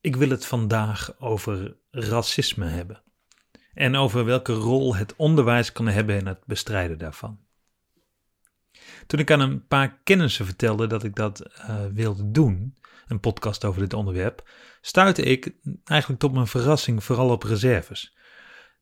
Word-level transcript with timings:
Ik 0.00 0.16
wil 0.16 0.30
het 0.30 0.46
vandaag 0.46 1.20
over 1.20 1.76
racisme 1.90 2.66
hebben. 2.66 3.02
En 3.74 3.96
over 3.96 4.24
welke 4.24 4.52
rol 4.52 4.96
het 4.96 5.16
onderwijs 5.16 5.72
kan 5.72 5.86
hebben 5.86 6.16
in 6.16 6.26
het 6.26 6.44
bestrijden 6.46 6.98
daarvan. 6.98 7.38
Toen 9.06 9.20
ik 9.20 9.30
aan 9.30 9.40
een 9.40 9.66
paar 9.66 10.00
kennissen 10.04 10.44
vertelde 10.44 10.86
dat 10.86 11.04
ik 11.04 11.14
dat 11.14 11.40
uh, 11.40 11.86
wilde 11.92 12.30
doen, 12.30 12.76
een 13.06 13.20
podcast 13.20 13.64
over 13.64 13.80
dit 13.80 13.92
onderwerp, 13.92 14.50
stuitte 14.80 15.22
ik 15.22 15.54
eigenlijk 15.84 16.20
tot 16.20 16.32
mijn 16.32 16.46
verrassing 16.46 17.04
vooral 17.04 17.30
op 17.30 17.42
reserves. 17.42 18.16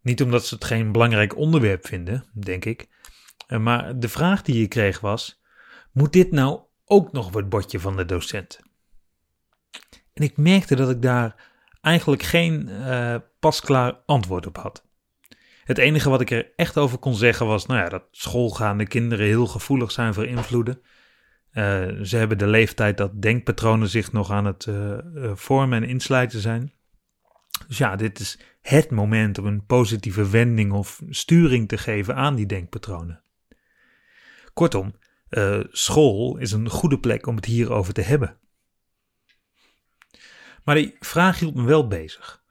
Niet 0.00 0.22
omdat 0.22 0.46
ze 0.46 0.54
het 0.54 0.64
geen 0.64 0.92
belangrijk 0.92 1.36
onderwerp 1.36 1.86
vinden, 1.86 2.24
denk 2.32 2.64
ik, 2.64 2.88
eh, 3.46 3.58
maar 3.58 3.98
de 3.98 4.08
vraag 4.08 4.42
die 4.42 4.60
je 4.60 4.68
kreeg 4.68 5.00
was: 5.00 5.42
moet 5.92 6.12
dit 6.12 6.30
nou 6.30 6.60
ook 6.84 7.12
nog 7.12 7.34
het 7.34 7.48
bordje 7.48 7.80
van 7.80 7.96
de 7.96 8.04
docent? 8.04 8.60
En 10.16 10.22
ik 10.22 10.36
merkte 10.36 10.76
dat 10.76 10.90
ik 10.90 11.02
daar 11.02 11.34
eigenlijk 11.80 12.22
geen 12.22 12.68
uh, 12.68 13.14
pasklaar 13.41 13.98
antwoord 14.06 14.46
op 14.46 14.56
had. 14.56 14.84
Het 15.64 15.78
enige 15.78 16.10
wat 16.10 16.20
ik 16.20 16.30
er 16.30 16.52
echt 16.56 16.78
over 16.78 16.98
kon 16.98 17.14
zeggen 17.14 17.46
was 17.46 17.66
nou 17.66 17.80
ja, 17.80 17.88
dat 17.88 18.04
schoolgaande 18.10 18.86
kinderen 18.86 19.27
heel 19.27 19.46
gevoelig 19.46 19.92
zijn 19.92 20.14
voor 20.14 20.27
invloeden. 20.27 20.80
Uh, 21.52 21.62
ze 22.02 22.16
hebben 22.16 22.38
de 22.38 22.46
leeftijd 22.46 22.96
dat 22.96 23.22
denkpatronen 23.22 23.88
zich 23.88 24.12
nog 24.12 24.30
aan 24.30 24.44
het 24.44 24.66
uh, 24.66 24.98
vormen 25.34 25.82
en 25.82 25.88
insluiten 25.88 26.41
zijn. 26.41 26.72
Dus 27.69 27.78
ja, 27.78 27.96
dit 27.96 28.19
is 28.19 28.38
het 28.60 28.91
moment 28.91 29.38
om 29.38 29.46
een 29.46 29.66
positieve 29.66 30.28
wending 30.28 30.72
of 30.72 31.02
sturing 31.08 31.69
te 31.69 31.78
geven 31.78 32.14
aan 32.14 32.34
die 32.34 32.46
denkpatronen. 32.46 33.22
Kortom, 34.52 34.94
school 35.70 36.36
is 36.36 36.52
een 36.52 36.69
goede 36.69 36.98
plek 36.98 37.27
om 37.27 37.36
het 37.36 37.44
hierover 37.44 37.92
te 37.92 38.00
hebben. 38.00 38.36
Maar 40.66 40.75
die 40.75 40.97
vraag 41.01 41.38
hield 41.38 41.55
me 41.55 41.65
wel 41.65 41.87
bezig. 41.87 42.43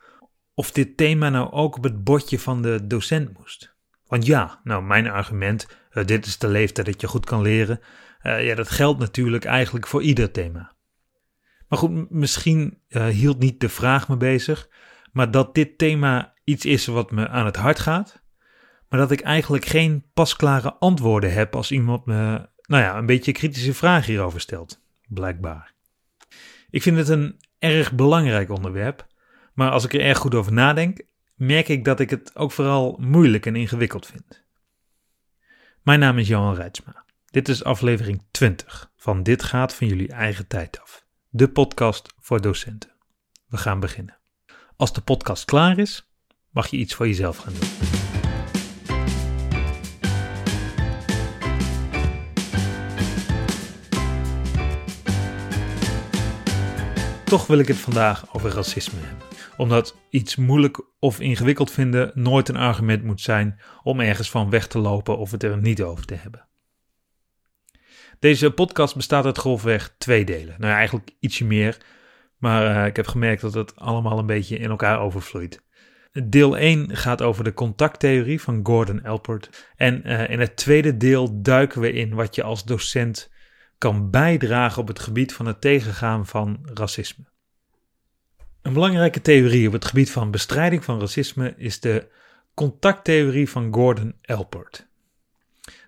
Of 0.53 0.71
dit 0.71 0.97
thema 0.97 1.29
nou 1.29 1.51
ook 1.51 1.77
op 1.77 1.83
het 1.83 2.03
bordje 2.03 2.39
van 2.39 2.61
de 2.61 2.87
docent 2.87 3.37
moest. 3.37 3.75
Want 4.07 4.25
ja, 4.25 4.59
nou 4.63 4.83
mijn 4.83 5.09
argument, 5.09 5.67
uh, 5.91 6.05
dit 6.05 6.25
is 6.25 6.37
de 6.37 6.47
leeftijd 6.47 6.85
dat 6.87 7.01
je 7.01 7.07
goed 7.07 7.25
kan 7.25 7.41
leren. 7.41 7.79
Uh, 8.23 8.45
ja, 8.45 8.55
dat 8.55 8.69
geldt 8.69 8.99
natuurlijk 8.99 9.45
eigenlijk 9.45 9.87
voor 9.87 10.01
ieder 10.01 10.31
thema. 10.31 10.75
Maar 11.67 11.79
goed, 11.79 12.09
misschien 12.09 12.81
uh, 12.89 13.05
hield 13.05 13.39
niet 13.39 13.59
de 13.59 13.69
vraag 13.69 14.07
me 14.07 14.17
bezig, 14.17 14.69
maar 15.11 15.31
dat 15.31 15.55
dit 15.55 15.77
thema 15.77 16.33
iets 16.43 16.65
is 16.65 16.85
wat 16.85 17.11
me 17.11 17.27
aan 17.27 17.45
het 17.45 17.55
hart 17.55 17.79
gaat. 17.79 18.23
Maar 18.89 18.99
dat 18.99 19.11
ik 19.11 19.21
eigenlijk 19.21 19.65
geen 19.65 20.05
pasklare 20.13 20.73
antwoorden 20.73 21.33
heb 21.33 21.55
als 21.55 21.71
iemand 21.71 22.05
me, 22.05 22.49
nou 22.61 22.83
ja, 22.83 22.97
een 22.97 23.05
beetje 23.05 23.31
kritische 23.31 23.73
vragen 23.73 24.11
hierover 24.11 24.41
stelt. 24.41 24.81
Blijkbaar. 25.07 25.73
Ik 26.69 26.81
vind 26.81 26.97
het 26.97 27.07
een 27.07 27.39
erg 27.59 27.93
belangrijk 27.93 28.49
onderwerp, 28.49 29.07
maar 29.53 29.71
als 29.71 29.83
ik 29.83 29.93
er 29.93 30.01
erg 30.01 30.17
goed 30.17 30.35
over 30.35 30.53
nadenk, 30.53 31.01
merk 31.35 31.67
ik 31.67 31.85
dat 31.85 31.99
ik 31.99 32.09
het 32.09 32.35
ook 32.35 32.51
vooral 32.51 32.97
moeilijk 32.99 33.45
en 33.45 33.55
ingewikkeld 33.55 34.05
vind. 34.05 34.43
Mijn 35.81 35.99
naam 35.99 36.17
is 36.17 36.27
Johan 36.27 36.55
Reitsma. 36.55 37.05
Dit 37.25 37.49
is 37.49 37.63
aflevering 37.63 38.23
20 38.31 38.91
van 38.95 39.23
Dit 39.23 39.43
gaat 39.43 39.73
van 39.73 39.87
jullie 39.87 40.09
eigen 40.09 40.47
tijd 40.47 40.81
af. 40.81 41.05
De 41.29 41.49
podcast 41.49 42.13
voor 42.19 42.41
docenten. 42.41 42.91
We 43.47 43.57
gaan 43.57 43.79
beginnen. 43.79 44.17
Als 44.75 44.93
de 44.93 45.01
podcast 45.01 45.45
klaar 45.45 45.77
is, 45.77 46.09
mag 46.49 46.67
je 46.67 46.77
iets 46.77 46.93
voor 46.93 47.07
jezelf 47.07 47.37
gaan 47.37 47.53
doen. 47.53 48.14
Toch 57.35 57.47
wil 57.47 57.59
ik 57.59 57.67
het 57.67 57.77
vandaag 57.77 58.35
over 58.35 58.51
racisme 58.51 58.99
hebben. 58.99 59.27
Omdat 59.57 59.97
iets 60.09 60.35
moeilijk 60.35 60.81
of 60.99 61.19
ingewikkeld 61.19 61.71
vinden 61.71 62.11
nooit 62.13 62.49
een 62.49 62.55
argument 62.55 63.03
moet 63.03 63.21
zijn 63.21 63.59
om 63.83 63.99
ergens 63.99 64.29
van 64.29 64.49
weg 64.49 64.67
te 64.67 64.79
lopen 64.79 65.17
of 65.17 65.31
het 65.31 65.43
er 65.43 65.57
niet 65.57 65.81
over 65.81 66.05
te 66.05 66.13
hebben. 66.13 66.47
Deze 68.19 68.51
podcast 68.51 68.95
bestaat 68.95 69.25
uit 69.25 69.37
grofweg 69.37 69.95
twee 69.97 70.25
delen. 70.25 70.55
Nou 70.57 70.71
ja, 70.71 70.77
eigenlijk 70.77 71.09
ietsje 71.19 71.45
meer, 71.45 71.77
maar 72.37 72.75
uh, 72.75 72.85
ik 72.85 72.95
heb 72.95 73.07
gemerkt 73.07 73.41
dat 73.41 73.53
het 73.53 73.75
allemaal 73.75 74.19
een 74.19 74.25
beetje 74.25 74.57
in 74.57 74.69
elkaar 74.69 74.99
overvloeit. 74.99 75.61
Deel 76.23 76.57
1 76.57 76.95
gaat 76.95 77.21
over 77.21 77.43
de 77.43 77.53
contacttheorie 77.53 78.41
van 78.41 78.59
Gordon 78.63 79.03
Elpert. 79.03 79.71
En 79.75 80.01
uh, 80.05 80.29
in 80.29 80.39
het 80.39 80.55
tweede 80.55 80.97
deel 80.97 81.41
duiken 81.41 81.81
we 81.81 81.91
in 81.91 82.13
wat 82.13 82.35
je 82.35 82.43
als 82.43 82.63
docent 82.63 83.33
kan 83.77 84.09
bijdragen 84.09 84.81
op 84.81 84.87
het 84.87 84.99
gebied 84.99 85.33
van 85.33 85.45
het 85.45 85.61
tegengaan 85.61 86.25
van 86.25 86.59
racisme. 86.73 87.25
Een 88.61 88.73
belangrijke 88.73 89.21
theorie 89.21 89.67
op 89.67 89.73
het 89.73 89.85
gebied 89.85 90.11
van 90.11 90.31
bestrijding 90.31 90.83
van 90.83 90.99
racisme 90.99 91.53
is 91.57 91.79
de 91.79 92.07
contacttheorie 92.53 93.49
van 93.49 93.73
Gordon 93.73 94.15
Elpert. 94.21 94.87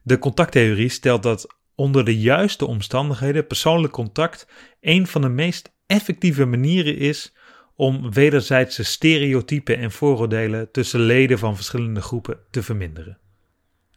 De 0.04 0.20
contacttheorie 0.20 0.90
stelt 0.90 1.24
dat 1.24 1.56
onder 1.76 2.06
de 2.06 2.20
juiste 2.20 2.66
omstandigheden 2.66 3.48
persoonlijk 3.48 3.94
contact 3.94 4.48
een 4.82 5.08
van 5.08 5.22
de 5.22 5.30
meest 5.30 5.72
effectieve 5.86 6.46
manieren 6.46 6.98
is 6.98 7.34
om 7.76 8.12
wederzijdse 8.12 8.84
stereotypen 8.84 9.78
en 9.78 9.92
vooroordelen 9.92 10.72
tussen 10.72 11.00
leden 11.00 11.40
van 11.40 11.56
verschillende 11.56 12.02
groepen 12.02 12.40
te 12.52 12.64
verminderen. 12.64 13.20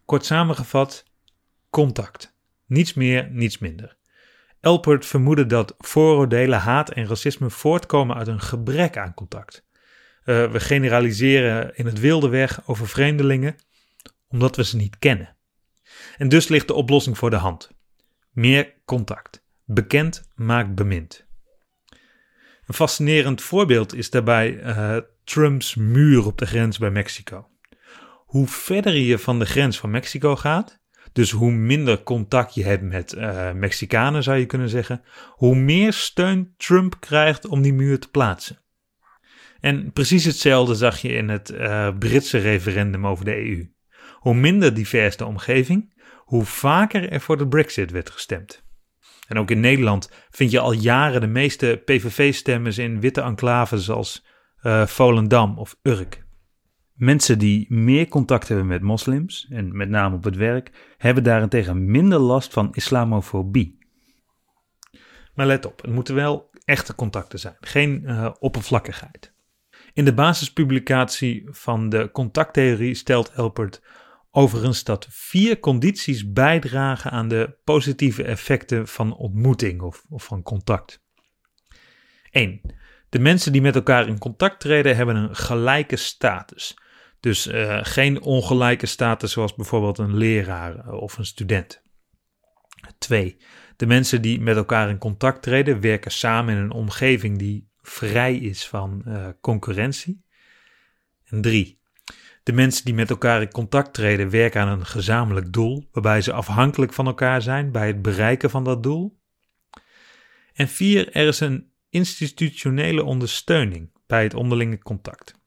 Kort 0.05 0.25
samengevat, 0.25 1.05
contact. 1.71 2.30
Niets 2.71 2.95
meer, 2.95 3.29
niets 3.31 3.59
minder. 3.59 3.97
Elpert 4.61 5.07
vermoedde 5.07 5.47
dat 5.47 5.75
vooroordelen, 5.79 6.59
haat 6.59 6.91
en 6.91 7.07
racisme 7.07 7.51
voortkomen 7.51 8.17
uit 8.17 8.27
een 8.27 8.41
gebrek 8.41 8.97
aan 8.97 9.15
contact. 9.15 9.67
Uh, 10.25 10.51
we 10.53 10.61
generaliseren 10.61 11.77
in 11.77 11.87
het 11.87 12.01
wilde 12.01 12.29
weg 12.29 12.69
over 12.69 12.89
vreemdelingen 12.89 13.57
omdat 14.29 14.57
we 14.57 14.65
ze 14.65 14.77
niet 14.77 14.99
kennen. 14.99 15.37
En 16.17 16.29
dus 16.29 16.49
ligt 16.49 16.67
de 16.67 16.75
oplossing 16.75 17.19
voor 17.19 17.31
de 17.31 17.37
hand. 17.37 17.71
Meer 18.31 18.75
contact. 18.85 19.45
Bekend 19.65 20.31
maakt 20.35 20.75
bemind. 20.75 21.27
Een 22.67 22.75
fascinerend 22.75 23.43
voorbeeld 23.43 23.95
is 23.95 24.11
daarbij 24.11 24.53
uh, 24.53 24.97
Trumps 25.25 25.75
muur 25.75 26.27
op 26.27 26.39
de 26.39 26.47
grens 26.47 26.79
bij 26.79 26.91
Mexico. 26.91 27.49
Hoe 28.27 28.47
verder 28.47 28.95
je 28.95 29.19
van 29.19 29.39
de 29.39 29.47
grens 29.47 29.79
van 29.79 29.91
Mexico 29.91 30.37
gaat, 30.37 30.80
dus 31.13 31.31
hoe 31.31 31.51
minder 31.53 32.03
contact 32.03 32.55
je 32.55 32.65
hebt 32.65 32.83
met 32.83 33.15
uh, 33.15 33.53
Mexicanen, 33.53 34.23
zou 34.23 34.39
je 34.39 34.47
kunnen 34.47 34.69
zeggen, 34.69 35.03
hoe 35.29 35.57
meer 35.57 35.93
steun 35.93 36.55
Trump 36.57 37.01
krijgt 37.01 37.47
om 37.47 37.63
die 37.63 37.75
muur 37.75 37.99
te 37.99 38.11
plaatsen. 38.11 38.59
En 39.61 39.93
precies 39.93 40.25
hetzelfde 40.25 40.75
zag 40.75 40.99
je 40.99 41.09
in 41.09 41.29
het 41.29 41.51
uh, 41.51 41.89
Britse 41.99 42.39
referendum 42.39 43.07
over 43.07 43.25
de 43.25 43.37
EU. 43.37 43.71
Hoe 44.15 44.35
minder 44.35 44.75
divers 44.75 45.17
de 45.17 45.27
omgeving, 45.27 45.95
hoe 46.17 46.45
vaker 46.45 47.13
er 47.13 47.21
voor 47.21 47.39
de 47.39 47.49
Brexit 47.49 47.91
werd 47.91 48.11
gestemd. 48.11 48.65
En 49.29 49.39
ook 49.39 49.51
in 49.51 49.61
Nederland 49.61 50.11
vind 50.31 50.51
je 50.51 50.61
al 50.61 50.73
jaren 50.73 51.21
de 51.21 51.27
meeste 51.27 51.83
PVV-stemmers 51.85 52.79
in 52.79 53.01
witte 53.01 53.21
enclaves 53.21 53.91
als 53.91 54.27
uh, 54.63 54.87
Volendam 54.87 55.59
of 55.59 55.77
Urk. 55.83 56.25
Mensen 57.01 57.39
die 57.39 57.67
meer 57.69 58.09
contact 58.09 58.49
hebben 58.49 58.67
met 58.67 58.83
moslims, 58.83 59.47
en 59.51 59.77
met 59.77 59.89
name 59.89 60.17
op 60.17 60.25
het 60.25 60.37
werk, 60.37 60.95
hebben 60.99 61.23
daarentegen 61.23 61.91
minder 61.91 62.19
last 62.19 62.53
van 62.53 62.75
islamofobie. 62.75 63.79
Maar 65.35 65.47
let 65.47 65.67
op, 65.67 65.83
het 65.83 65.91
moeten 65.91 66.15
wel 66.15 66.51
echte 66.65 66.95
contacten 66.95 67.39
zijn, 67.39 67.57
geen 67.61 68.03
uh, 68.05 68.31
oppervlakkigheid. 68.39 69.33
In 69.93 70.05
de 70.05 70.15
basispublicatie 70.15 71.47
van 71.51 71.89
de 71.89 72.11
contacttheorie 72.13 72.95
stelt 72.95 73.31
Elpert 73.31 73.83
overigens 74.31 74.85
dat 74.85 75.07
vier 75.11 75.61
condities 75.61 76.33
bijdragen 76.33 77.11
aan 77.11 77.29
de 77.29 77.57
positieve 77.65 78.23
effecten 78.23 78.89
van 78.89 79.17
ontmoeting 79.17 79.81
of, 79.81 80.05
of 80.09 80.25
van 80.25 80.43
contact. 80.43 81.03
1. 82.31 82.61
De 83.09 83.19
mensen 83.19 83.53
die 83.53 83.63
met 83.63 83.75
elkaar 83.75 84.09
in 84.09 84.19
contact 84.19 84.61
treden 84.61 84.97
hebben 84.97 85.17
een 85.17 85.37
gelijke 85.37 85.97
status. 85.97 86.77
Dus 87.21 87.47
uh, 87.47 87.79
geen 87.83 88.21
ongelijke 88.21 88.87
status 88.87 89.33
zoals 89.33 89.55
bijvoorbeeld 89.55 89.99
een 89.99 90.17
leraar 90.17 90.79
eh, 90.79 90.93
of 90.93 91.19
een 91.19 91.25
student. 91.25 91.83
2. 92.99 93.37
De 93.77 93.87
mensen 93.87 94.23
die 94.23 94.41
met 94.41 94.57
elkaar 94.57 94.89
in 94.89 94.99
contact 94.99 95.43
treden 95.43 95.81
werken 95.81 96.11
samen 96.11 96.57
in 96.57 96.61
een 96.61 96.71
omgeving 96.71 97.39
die 97.39 97.69
vrij 97.81 98.37
is 98.37 98.69
van 98.69 99.03
uh, 99.07 99.29
concurrentie. 99.41 100.25
En 101.25 101.41
3. 101.41 101.81
De 102.43 102.53
mensen 102.53 102.85
die 102.85 102.95
met 102.95 103.11
elkaar 103.11 103.43
in 103.43 103.51
contact 103.51 103.95
treden 103.95 104.31
werken 104.31 104.61
aan 104.61 104.69
een 104.79 104.87
gezamenlijk 104.87 105.53
doel, 105.53 105.89
waarbij 105.93 106.23
ze 106.23 106.33
afhankelijk 106.33 106.93
van 106.93 107.07
elkaar 107.07 107.43
zijn 107.43 107.73
bij 107.73 107.87
het 107.87 108.03
bereiken 108.03 108.51
van 108.51 108.65
dat 108.65 108.83
doel. 108.83 109.19
En 110.53 110.69
4. 110.69 111.13
Er 111.13 111.27
is 111.27 111.41
een 111.41 111.73
institutionele 111.89 113.05
ondersteuning 113.05 113.93
bij 114.07 114.23
het 114.23 114.35
onderlinge 114.35 114.79
contact. 114.79 115.40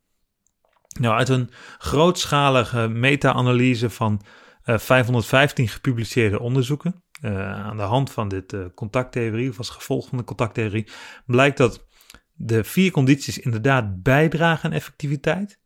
Nou, 1.00 1.18
uit 1.18 1.30
een 1.30 1.50
grootschalige 1.78 2.88
meta-analyse 2.88 3.90
van 3.90 4.22
uh, 4.66 4.76
eh, 4.76 4.80
515 4.80 5.68
gepubliceerde 5.68 6.40
onderzoeken, 6.40 7.04
uh, 7.22 7.52
aan 7.52 7.78
de 7.78 7.84
hand 7.84 8.12
van 8.12 8.28
dit 8.28 8.54
uh, 8.54 8.66
contacttheorie, 8.76 9.50
of 9.50 9.58
als 9.58 9.70
gevolg 9.70 10.08
van 10.08 10.18
de 10.18 10.24
contacttheorie, 10.24 10.88
blijkt 11.26 11.58
dat 11.58 11.88
de 12.34 12.64
vier 12.64 12.92
condities 12.92 13.40
inderdaad 13.40 14.02
bijdragen 14.02 14.70
aan 14.70 14.76
effectiviteit, 14.76 15.60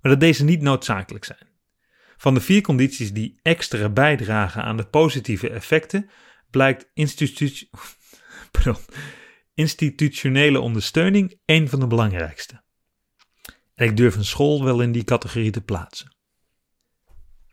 maar 0.00 0.10
dat 0.12 0.20
deze 0.20 0.44
niet 0.44 0.60
noodzakelijk 0.60 1.24
zijn. 1.24 1.46
Van 2.16 2.34
de 2.34 2.40
vier 2.40 2.62
condities 2.62 3.12
die 3.12 3.38
extra 3.42 3.88
bijdragen 3.88 4.62
aan 4.62 4.76
de 4.76 4.86
positieve 4.86 5.50
effecten, 5.50 6.10
blijkt 6.50 6.90
institutionele 9.54 10.60
ondersteuning 10.60 11.40
een 11.44 11.68
van 11.68 11.80
de 11.80 11.86
belangrijkste. 11.86 12.66
En 13.78 13.86
ik 13.86 13.96
durf 13.96 14.16
een 14.16 14.24
school 14.24 14.64
wel 14.64 14.80
in 14.80 14.92
die 14.92 15.04
categorie 15.04 15.50
te 15.50 15.60
plaatsen. 15.60 16.16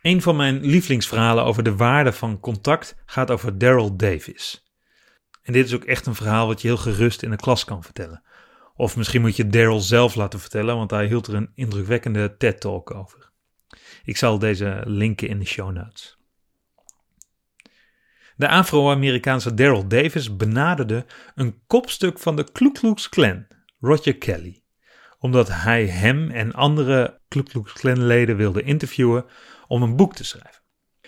Een 0.02 0.22
van 0.22 0.36
mijn 0.36 0.66
lievelingsverhalen 0.66 1.44
over 1.44 1.64
de 1.64 1.76
waarde 1.76 2.14
van 2.14 2.40
contact 2.40 2.96
gaat 3.06 3.32
over 3.32 3.58
Daryl 3.58 3.96
Davis. 3.96 4.74
En 5.42 5.54
dit 5.54 5.66
is 5.66 5.74
ook 5.74 5.84
echt 5.84 6.06
een 6.06 6.16
verhaal 6.16 6.48
wat 6.48 6.62
je 6.62 6.68
heel 6.68 6.78
gerust 6.78 7.24
in 7.24 7.30
de 7.30 7.36
klas 7.36 7.66
kan 7.66 7.84
vertellen. 7.84 8.24
Of 8.76 8.98
misschien 8.98 9.22
moet 9.22 9.36
je 9.36 9.48
Daryl 9.48 9.80
zelf 9.80 10.16
laten 10.16 10.40
vertellen, 10.40 10.76
want 10.76 10.92
hij 10.92 11.08
hield 11.08 11.28
er 11.28 11.34
een 11.34 11.52
indrukwekkende 11.56 12.38
TED-talk 12.38 12.94
over. 12.94 13.32
Ik 14.04 14.18
zal 14.18 14.40
deze 14.40 14.82
linken 14.86 15.28
in 15.28 15.40
de 15.40 15.46
show 15.46 15.72
notes. 15.72 16.18
De 18.36 18.50
Afro-Amerikaanse 18.50 19.54
Daryl 19.54 19.88
Davis 19.88 20.36
benaderde 20.36 21.06
een 21.36 21.60
kopstuk 21.68 22.20
van 22.20 22.36
de 22.36 22.52
Ku 22.52 22.72
Klux 22.72 23.10
Klan, 23.10 23.48
Roger 23.80 24.18
Kelly, 24.18 24.64
omdat 25.20 25.50
hij 25.52 25.86
hem 25.88 26.32
en 26.32 26.54
andere 26.54 27.20
Ku 27.28 27.44
Klux 27.44 27.74
Klan 27.74 28.06
leden 28.06 28.38
wilde 28.38 28.62
interviewen 28.62 29.26
om 29.68 29.82
een 29.82 29.96
boek 29.96 30.16
te 30.16 30.24
schrijven. 30.24 30.62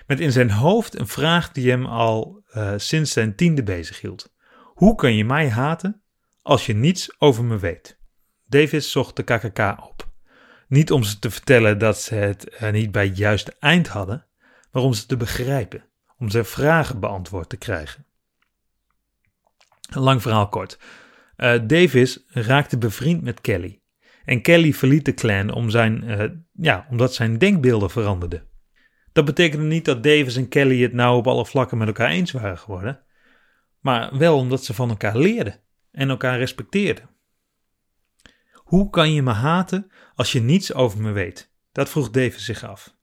Met 0.07 0.19
in 0.19 0.31
zijn 0.31 0.51
hoofd 0.51 0.99
een 0.99 1.07
vraag 1.07 1.51
die 1.51 1.69
hem 1.69 1.85
al 1.85 2.43
uh, 2.55 2.73
sinds 2.77 3.11
zijn 3.11 3.35
tiende 3.35 3.63
bezighield. 3.63 4.33
Hoe 4.73 4.95
kan 4.95 5.15
je 5.15 5.25
mij 5.25 5.49
haten 5.49 6.01
als 6.41 6.65
je 6.65 6.73
niets 6.73 7.15
over 7.17 7.43
me 7.43 7.57
weet? 7.57 7.99
Davis 8.45 8.91
zocht 8.91 9.15
de 9.15 9.23
KKK 9.23 9.59
op. 9.59 10.09
Niet 10.67 10.91
om 10.91 11.03
ze 11.03 11.19
te 11.19 11.31
vertellen 11.31 11.77
dat 11.77 12.01
ze 12.01 12.15
het 12.15 12.57
uh, 12.61 12.71
niet 12.71 12.91
bij 12.91 13.05
het 13.05 13.17
juiste 13.17 13.53
eind 13.59 13.87
hadden, 13.87 14.25
maar 14.71 14.83
om 14.83 14.93
ze 14.93 15.05
te 15.05 15.17
begrijpen, 15.17 15.85
om 16.17 16.29
zijn 16.29 16.45
vragen 16.45 16.99
beantwoord 16.99 17.49
te 17.49 17.57
krijgen. 17.57 18.05
Een 19.89 20.01
lang 20.01 20.21
verhaal 20.21 20.49
kort. 20.49 20.79
Uh, 21.37 21.59
Davis 21.67 22.23
raakte 22.27 22.77
bevriend 22.77 23.21
met 23.21 23.41
Kelly. 23.41 23.81
En 24.27 24.41
Kelly 24.41 24.73
verliet 24.73 25.05
de 25.05 25.13
clan 25.13 25.53
om 25.53 25.69
zijn, 25.69 26.03
uh, 26.03 26.23
ja, 26.53 26.87
omdat 26.89 27.13
zijn 27.13 27.37
denkbeelden 27.37 27.89
veranderden. 27.89 28.47
Dat 29.11 29.25
betekende 29.25 29.65
niet 29.65 29.85
dat 29.85 30.03
Davis 30.03 30.35
en 30.35 30.47
Kelly 30.47 30.81
het 30.81 30.93
nou 30.93 31.17
op 31.17 31.27
alle 31.27 31.45
vlakken 31.45 31.77
met 31.77 31.87
elkaar 31.87 32.09
eens 32.09 32.31
waren 32.31 32.57
geworden, 32.57 33.03
maar 33.79 34.17
wel 34.17 34.37
omdat 34.37 34.63
ze 34.63 34.73
van 34.73 34.89
elkaar 34.89 35.17
leerden 35.17 35.59
en 35.91 36.09
elkaar 36.09 36.37
respecteerden. 36.37 37.09
Hoe 38.53 38.89
kan 38.89 39.13
je 39.13 39.21
me 39.21 39.31
haten 39.31 39.91
als 40.15 40.31
je 40.31 40.41
niets 40.41 40.73
over 40.73 41.01
me 41.01 41.11
weet? 41.11 41.53
Dat 41.71 41.89
vroeg 41.89 42.09
Davis 42.09 42.45
zich 42.45 42.63
af. 42.63 42.95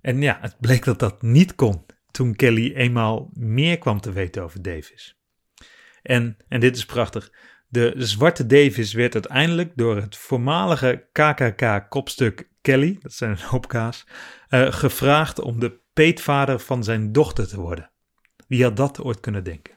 En 0.00 0.22
ja, 0.22 0.38
het 0.40 0.56
bleek 0.60 0.84
dat 0.84 0.98
dat 0.98 1.22
niet 1.22 1.54
kon 1.54 1.86
toen 2.10 2.36
Kelly 2.36 2.74
eenmaal 2.74 3.30
meer 3.32 3.78
kwam 3.78 4.00
te 4.00 4.12
weten 4.12 4.42
over 4.42 4.62
Davis. 4.62 5.20
En, 6.02 6.36
en 6.48 6.60
dit 6.60 6.76
is 6.76 6.86
prachtig, 6.86 7.32
de 7.76 7.92
zwarte 7.96 8.46
Davis 8.46 8.92
werd 8.92 9.14
uiteindelijk 9.14 9.72
door 9.74 9.96
het 9.96 10.16
voormalige 10.16 11.08
KKK-kopstuk 11.12 12.48
Kelly, 12.60 12.98
dat 13.00 13.12
zijn 13.12 13.30
een 13.30 13.38
hoop 13.38 13.68
kaas, 13.68 14.06
uh, 14.50 14.72
gevraagd 14.72 15.40
om 15.40 15.60
de 15.60 15.80
peetvader 15.92 16.58
van 16.58 16.84
zijn 16.84 17.12
dochter 17.12 17.48
te 17.48 17.60
worden. 17.60 17.90
Wie 18.48 18.62
had 18.62 18.76
dat 18.76 19.00
ooit 19.00 19.20
kunnen 19.20 19.44
denken? 19.44 19.74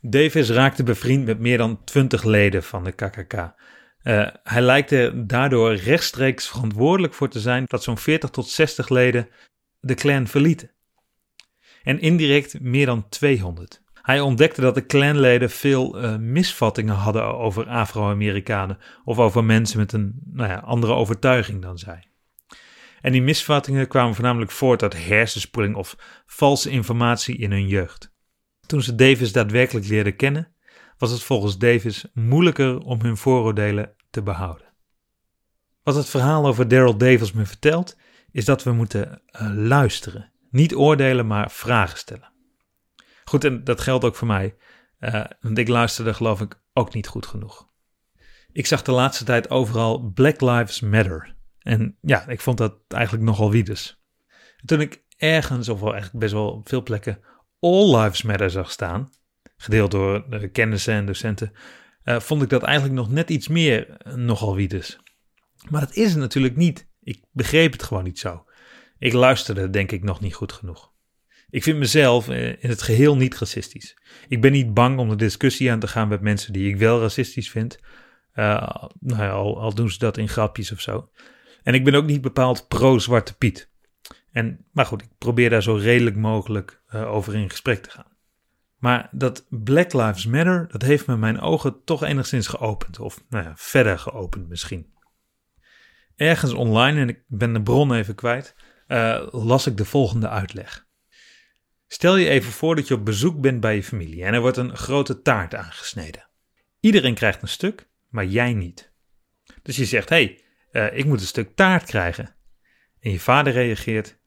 Davis 0.00 0.50
raakte 0.50 0.82
bevriend 0.82 1.24
met 1.24 1.38
meer 1.38 1.58
dan 1.58 1.84
twintig 1.84 2.22
leden 2.22 2.62
van 2.62 2.84
de 2.84 2.92
KKK. 2.92 3.32
Eh, 3.32 4.28
hij 4.42 4.62
lijkt 4.62 4.90
er 4.90 5.26
daardoor 5.26 5.74
rechtstreeks 5.74 6.48
verantwoordelijk 6.48 7.14
voor 7.14 7.28
te 7.28 7.40
zijn 7.40 7.64
dat 7.66 7.82
zo'n 7.82 7.98
40 7.98 8.30
tot 8.30 8.48
60 8.48 8.88
leden 8.88 9.28
de 9.80 9.94
clan 9.94 10.26
verlieten. 10.26 10.70
En 11.82 12.00
indirect 12.00 12.60
meer 12.60 12.86
dan 12.86 13.08
200. 13.08 13.81
Hij 14.02 14.20
ontdekte 14.20 14.60
dat 14.60 14.74
de 14.74 14.86
clanleden 14.86 15.50
veel 15.50 16.02
uh, 16.02 16.16
misvattingen 16.16 16.94
hadden 16.94 17.24
over 17.24 17.68
Afro-Amerikanen 17.68 18.78
of 19.04 19.18
over 19.18 19.44
mensen 19.44 19.78
met 19.78 19.92
een 19.92 20.20
nou 20.24 20.50
ja, 20.50 20.58
andere 20.58 20.92
overtuiging 20.92 21.62
dan 21.62 21.78
zij. 21.78 22.06
En 23.00 23.12
die 23.12 23.22
misvattingen 23.22 23.88
kwamen 23.88 24.14
voornamelijk 24.14 24.50
voort 24.50 24.82
uit 24.82 25.06
hersenspoeling 25.06 25.74
of 25.74 25.96
valse 26.26 26.70
informatie 26.70 27.36
in 27.36 27.50
hun 27.50 27.66
jeugd. 27.66 28.12
Toen 28.66 28.82
ze 28.82 28.94
Davis 28.94 29.32
daadwerkelijk 29.32 29.86
leerden 29.86 30.16
kennen, 30.16 30.54
was 30.98 31.10
het 31.10 31.22
volgens 31.22 31.58
Davis 31.58 32.06
moeilijker 32.14 32.78
om 32.78 33.00
hun 33.00 33.16
vooroordelen 33.16 33.94
te 34.10 34.22
behouden. 34.22 34.66
Wat 35.82 35.94
het 35.94 36.08
verhaal 36.08 36.46
over 36.46 36.68
Daryl 36.68 36.96
Davis 36.96 37.32
me 37.32 37.46
vertelt, 37.46 37.96
is 38.30 38.44
dat 38.44 38.62
we 38.62 38.72
moeten 38.72 39.22
uh, 39.32 39.50
luisteren. 39.54 40.32
Niet 40.50 40.74
oordelen, 40.74 41.26
maar 41.26 41.50
vragen 41.50 41.98
stellen. 41.98 42.31
Goed, 43.32 43.44
en 43.44 43.64
dat 43.64 43.80
geldt 43.80 44.04
ook 44.04 44.16
voor 44.16 44.26
mij. 44.26 44.56
Uh, 45.00 45.24
want 45.40 45.58
ik 45.58 45.68
luisterde 45.68 46.14
geloof 46.14 46.40
ik 46.40 46.62
ook 46.72 46.94
niet 46.94 47.06
goed 47.06 47.26
genoeg. 47.26 47.68
Ik 48.52 48.66
zag 48.66 48.82
de 48.82 48.92
laatste 48.92 49.24
tijd 49.24 49.50
overal 49.50 50.10
Black 50.14 50.40
Lives 50.40 50.80
Matter. 50.80 51.36
En 51.58 51.96
ja, 52.00 52.26
ik 52.28 52.40
vond 52.40 52.58
dat 52.58 52.78
eigenlijk 52.88 53.24
nogal 53.24 53.50
wiedes. 53.50 54.02
toen 54.64 54.80
ik 54.80 55.04
ergens, 55.16 55.68
of 55.68 55.80
wel 55.80 55.92
eigenlijk 55.92 56.20
best 56.20 56.32
wel 56.32 56.60
veel 56.64 56.82
plekken, 56.82 57.20
All 57.60 57.96
Lives 57.96 58.22
Matter 58.22 58.50
zag 58.50 58.70
staan, 58.70 59.10
gedeeld 59.56 59.90
door 59.90 60.48
kennissen 60.48 60.94
en 60.94 61.06
docenten, 61.06 61.52
uh, 62.04 62.20
vond 62.20 62.42
ik 62.42 62.48
dat 62.48 62.62
eigenlijk 62.62 62.94
nog 62.94 63.10
net 63.10 63.30
iets 63.30 63.48
meer 63.48 63.96
uh, 64.06 64.14
nogal 64.14 64.54
wiedes. 64.54 64.98
Maar 65.70 65.80
dat 65.80 65.94
is 65.94 66.10
het 66.10 66.18
natuurlijk 66.18 66.56
niet. 66.56 66.88
Ik 67.00 67.24
begreep 67.30 67.72
het 67.72 67.82
gewoon 67.82 68.04
niet 68.04 68.18
zo. 68.18 68.44
Ik 68.98 69.12
luisterde 69.12 69.70
denk 69.70 69.92
ik 69.92 70.02
nog 70.02 70.20
niet 70.20 70.34
goed 70.34 70.52
genoeg. 70.52 70.91
Ik 71.52 71.62
vind 71.62 71.78
mezelf 71.78 72.28
eh, 72.28 72.48
in 72.48 72.68
het 72.68 72.82
geheel 72.82 73.16
niet 73.16 73.38
racistisch. 73.38 73.96
Ik 74.28 74.40
ben 74.40 74.52
niet 74.52 74.74
bang 74.74 74.98
om 74.98 75.08
de 75.08 75.16
discussie 75.16 75.70
aan 75.70 75.78
te 75.78 75.88
gaan 75.88 76.08
met 76.08 76.20
mensen 76.20 76.52
die 76.52 76.68
ik 76.68 76.76
wel 76.76 77.00
racistisch 77.00 77.50
vind. 77.50 77.78
Uh, 78.34 78.74
nou 78.98 79.22
ja, 79.22 79.30
al, 79.30 79.74
doen 79.74 79.90
ze 79.90 79.98
dat 79.98 80.16
in 80.16 80.28
grapjes 80.28 80.72
of 80.72 80.80
zo. 80.80 81.10
En 81.62 81.74
ik 81.74 81.84
ben 81.84 81.94
ook 81.94 82.04
niet 82.04 82.20
bepaald 82.20 82.68
pro-Zwarte 82.68 83.36
Piet. 83.36 83.70
En, 84.30 84.66
maar 84.72 84.86
goed, 84.86 85.02
ik 85.02 85.08
probeer 85.18 85.50
daar 85.50 85.62
zo 85.62 85.74
redelijk 85.74 86.16
mogelijk 86.16 86.82
uh, 86.94 87.12
over 87.12 87.34
in 87.34 87.50
gesprek 87.50 87.82
te 87.82 87.90
gaan. 87.90 88.16
Maar 88.76 89.08
dat 89.10 89.46
Black 89.48 89.92
Lives 89.92 90.26
Matter, 90.26 90.68
dat 90.68 90.82
heeft 90.82 91.06
me 91.06 91.16
mijn 91.16 91.40
ogen 91.40 91.84
toch 91.84 92.02
enigszins 92.02 92.46
geopend. 92.46 92.98
Of 92.98 93.24
nou 93.28 93.44
ja, 93.44 93.52
verder 93.56 93.98
geopend 93.98 94.48
misschien. 94.48 94.92
Ergens 96.16 96.52
online, 96.52 97.00
en 97.00 97.08
ik 97.08 97.22
ben 97.26 97.52
de 97.52 97.62
bron 97.62 97.94
even 97.94 98.14
kwijt, 98.14 98.54
las 99.30 99.66
ik 99.66 99.76
de 99.76 99.84
volgende 99.84 100.28
uitleg. 100.28 100.90
Stel 101.92 102.16
je 102.16 102.28
even 102.28 102.52
voor 102.52 102.76
dat 102.76 102.88
je 102.88 102.94
op 102.94 103.04
bezoek 103.04 103.40
bent 103.40 103.60
bij 103.60 103.74
je 103.74 103.82
familie 103.82 104.24
en 104.24 104.34
er 104.34 104.40
wordt 104.40 104.56
een 104.56 104.76
grote 104.76 105.22
taart 105.22 105.54
aangesneden. 105.54 106.28
Iedereen 106.80 107.14
krijgt 107.14 107.42
een 107.42 107.48
stuk, 107.48 107.88
maar 108.08 108.24
jij 108.24 108.52
niet. 108.54 108.92
Dus 109.62 109.76
je 109.76 109.84
zegt: 109.84 110.08
hey, 110.08 110.40
uh, 110.72 110.96
ik 110.96 111.04
moet 111.04 111.20
een 111.20 111.26
stuk 111.26 111.56
taart 111.56 111.84
krijgen. 111.84 112.34
En 113.00 113.10
je 113.10 113.20
vader 113.20 113.52
reageert: 113.52 114.18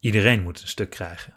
Iedereen 0.00 0.42
moet 0.42 0.60
een 0.60 0.68
stuk 0.68 0.90
krijgen. 0.90 1.36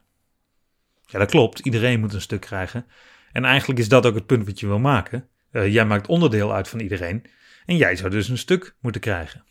Ja, 1.05 1.19
dat 1.19 1.29
klopt, 1.29 1.59
iedereen 1.59 1.99
moet 1.99 2.13
een 2.13 2.21
stuk 2.21 2.41
krijgen. 2.41 2.85
En 3.31 3.45
eigenlijk 3.45 3.79
is 3.79 3.89
dat 3.89 4.05
ook 4.05 4.15
het 4.15 4.25
punt 4.25 4.45
wat 4.45 4.59
je 4.59 4.67
wil 4.67 4.79
maken. 4.79 5.29
Uh, 5.51 5.73
jij 5.73 5.85
maakt 5.85 6.07
onderdeel 6.07 6.53
uit 6.53 6.67
van 6.67 6.79
iedereen 6.79 7.25
en 7.65 7.77
jij 7.77 7.95
zou 7.95 8.09
dus 8.09 8.29
een 8.29 8.37
stuk 8.37 8.75
moeten 8.79 9.01
krijgen. 9.01 9.43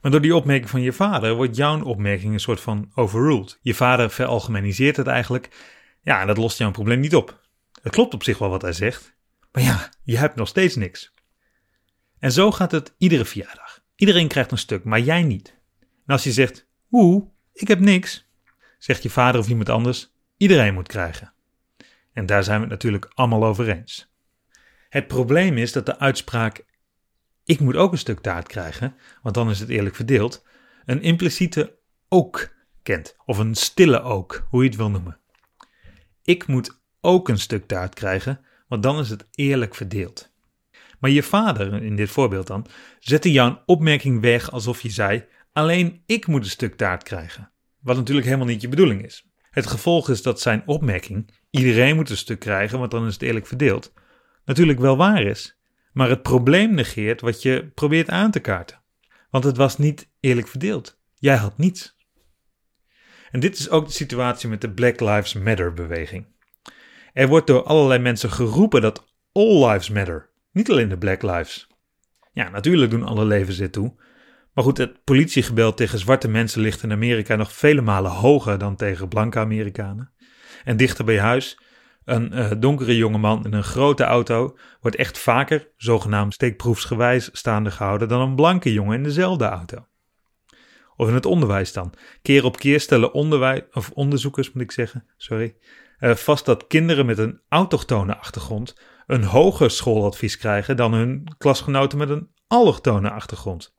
Maar 0.00 0.10
door 0.10 0.20
die 0.20 0.34
opmerking 0.34 0.70
van 0.70 0.80
je 0.80 0.92
vader 0.92 1.34
wordt 1.34 1.56
jouw 1.56 1.82
opmerking 1.82 2.32
een 2.32 2.40
soort 2.40 2.60
van 2.60 2.90
overruled. 2.94 3.58
Je 3.62 3.74
vader 3.74 4.10
veralgemeniseert 4.10 4.96
het 4.96 5.06
eigenlijk. 5.06 5.48
Ja, 6.02 6.20
en 6.20 6.26
dat 6.26 6.36
lost 6.36 6.58
jouw 6.58 6.70
probleem 6.70 7.00
niet 7.00 7.14
op. 7.14 7.40
Het 7.82 7.92
klopt 7.92 8.14
op 8.14 8.22
zich 8.22 8.38
wel 8.38 8.48
wat 8.48 8.62
hij 8.62 8.72
zegt. 8.72 9.16
Maar 9.52 9.62
ja, 9.62 9.90
je 10.02 10.18
hebt 10.18 10.36
nog 10.36 10.48
steeds 10.48 10.76
niks. 10.76 11.14
En 12.18 12.32
zo 12.32 12.50
gaat 12.50 12.72
het 12.72 12.94
iedere 12.98 13.24
verjaardag. 13.24 13.80
Iedereen 13.96 14.28
krijgt 14.28 14.50
een 14.50 14.58
stuk, 14.58 14.84
maar 14.84 15.00
jij 15.00 15.22
niet. 15.22 15.56
En 15.80 16.14
als 16.14 16.24
je 16.24 16.32
zegt, 16.32 16.68
oeh, 16.90 17.24
ik 17.52 17.68
heb 17.68 17.80
niks, 17.80 18.28
zegt 18.78 19.02
je 19.02 19.10
vader 19.10 19.40
of 19.40 19.48
iemand 19.48 19.68
anders, 19.68 20.12
iedereen 20.36 20.74
moet 20.74 20.88
krijgen. 20.88 21.32
En 22.12 22.26
daar 22.26 22.44
zijn 22.44 22.56
we 22.56 22.62
het 22.62 22.72
natuurlijk 22.72 23.10
allemaal 23.14 23.44
over 23.44 23.68
eens. 23.68 24.12
Het 24.88 25.06
probleem 25.06 25.58
is 25.58 25.72
dat 25.72 25.86
de 25.86 25.98
uitspraak 25.98 26.64
ik 27.48 27.60
moet 27.60 27.76
ook 27.76 27.92
een 27.92 27.98
stuk 27.98 28.20
taart 28.20 28.46
krijgen, 28.46 28.94
want 29.22 29.34
dan 29.34 29.50
is 29.50 29.60
het 29.60 29.68
eerlijk 29.68 29.94
verdeeld, 29.94 30.46
een 30.84 31.02
impliciete 31.02 31.78
ook 32.08 32.48
kent, 32.82 33.16
of 33.24 33.38
een 33.38 33.54
stille 33.54 34.02
ook, 34.02 34.46
hoe 34.50 34.62
je 34.62 34.68
het 34.68 34.78
wil 34.78 34.90
noemen. 34.90 35.20
Ik 36.22 36.46
moet 36.46 36.80
ook 37.00 37.28
een 37.28 37.38
stuk 37.38 37.66
taart 37.66 37.94
krijgen, 37.94 38.40
want 38.66 38.82
dan 38.82 38.98
is 38.98 39.10
het 39.10 39.26
eerlijk 39.34 39.74
verdeeld. 39.74 40.32
Maar 40.98 41.10
je 41.10 41.22
vader, 41.22 41.82
in 41.82 41.96
dit 41.96 42.10
voorbeeld 42.10 42.46
dan, 42.46 42.66
zette 42.98 43.32
jouw 43.32 43.62
opmerking 43.66 44.20
weg 44.20 44.50
alsof 44.50 44.80
je 44.80 44.90
zei: 44.90 45.24
alleen 45.52 46.02
ik 46.06 46.26
moet 46.26 46.44
een 46.44 46.50
stuk 46.50 46.76
taart 46.76 47.02
krijgen. 47.02 47.52
Wat 47.80 47.96
natuurlijk 47.96 48.26
helemaal 48.26 48.46
niet 48.46 48.60
je 48.60 48.68
bedoeling 48.68 49.04
is. 49.04 49.26
Het 49.50 49.66
gevolg 49.66 50.10
is 50.10 50.22
dat 50.22 50.40
zijn 50.40 50.62
opmerking: 50.66 51.34
iedereen 51.50 51.96
moet 51.96 52.10
een 52.10 52.16
stuk 52.16 52.38
krijgen, 52.38 52.78
want 52.78 52.90
dan 52.90 53.06
is 53.06 53.12
het 53.12 53.22
eerlijk 53.22 53.46
verdeeld, 53.46 53.92
natuurlijk 54.44 54.78
wel 54.78 54.96
waar 54.96 55.22
is, 55.22 55.57
maar 55.98 56.08
het 56.08 56.22
probleem 56.22 56.74
negeert 56.74 57.20
wat 57.20 57.42
je 57.42 57.70
probeert 57.74 58.10
aan 58.10 58.30
te 58.30 58.40
kaarten. 58.40 58.82
Want 59.30 59.44
het 59.44 59.56
was 59.56 59.78
niet 59.78 60.10
eerlijk 60.20 60.48
verdeeld. 60.48 61.00
Jij 61.14 61.36
had 61.36 61.58
niets. 61.58 61.96
En 63.30 63.40
dit 63.40 63.58
is 63.58 63.70
ook 63.70 63.86
de 63.86 63.92
situatie 63.92 64.48
met 64.48 64.60
de 64.60 64.70
Black 64.70 65.00
Lives 65.00 65.32
Matter 65.32 65.72
beweging. 65.72 66.26
Er 67.12 67.28
wordt 67.28 67.46
door 67.46 67.62
allerlei 67.62 68.00
mensen 68.00 68.30
geroepen 68.30 68.80
dat 68.80 69.06
all 69.32 69.66
lives 69.66 69.90
matter, 69.90 70.30
niet 70.52 70.70
alleen 70.70 70.88
de 70.88 70.98
Black 70.98 71.22
Lives. 71.22 71.68
Ja, 72.32 72.48
natuurlijk 72.48 72.90
doen 72.90 73.04
alle 73.04 73.24
levens 73.24 73.56
dit 73.56 73.72
toe. 73.72 73.94
Maar 74.54 74.64
goed, 74.64 74.78
het 74.78 75.04
politiegebeld 75.04 75.76
tegen 75.76 75.98
zwarte 75.98 76.28
mensen 76.28 76.60
ligt 76.60 76.82
in 76.82 76.92
Amerika 76.92 77.36
nog 77.36 77.52
vele 77.52 77.80
malen 77.80 78.10
hoger 78.10 78.58
dan 78.58 78.76
tegen 78.76 79.08
blanke 79.08 79.38
Amerikanen. 79.38 80.12
En 80.64 80.76
dichter 80.76 81.04
bij 81.04 81.18
huis, 81.18 81.58
een 82.08 82.38
uh, 82.38 82.50
donkere 82.58 82.96
jongeman 82.96 83.44
in 83.44 83.52
een 83.52 83.64
grote 83.64 84.04
auto 84.04 84.56
wordt 84.80 84.96
echt 84.96 85.18
vaker, 85.18 85.68
zogenaamd 85.76 86.34
steekproefsgewijs, 86.34 87.28
staande 87.32 87.70
gehouden 87.70 88.08
dan 88.08 88.20
een 88.20 88.34
blanke 88.34 88.72
jongen 88.72 88.96
in 88.96 89.02
dezelfde 89.02 89.44
auto. 89.44 89.86
Of 90.96 91.08
in 91.08 91.14
het 91.14 91.26
onderwijs 91.26 91.72
dan. 91.72 91.92
Keer 92.22 92.44
op 92.44 92.56
keer 92.56 92.80
stellen 92.80 93.12
onderwijs, 93.12 93.62
of 93.72 93.90
onderzoekers 93.90 94.52
moet 94.52 94.62
ik 94.62 94.72
zeggen, 94.72 95.06
sorry, 95.16 95.56
uh, 95.98 96.14
vast 96.14 96.44
dat 96.44 96.66
kinderen 96.66 97.06
met 97.06 97.18
een 97.18 97.40
autochtone 97.48 98.16
achtergrond 98.16 98.74
een 99.08 99.24
hoger 99.24 99.70
schooladvies 99.70 100.36
krijgen 100.38 100.76
dan 100.76 100.92
hun 100.92 101.34
klasgenoten 101.38 101.98
met 101.98 102.08
een 102.08 102.30
allochtone 102.46 103.10
achtergrond. 103.10 103.76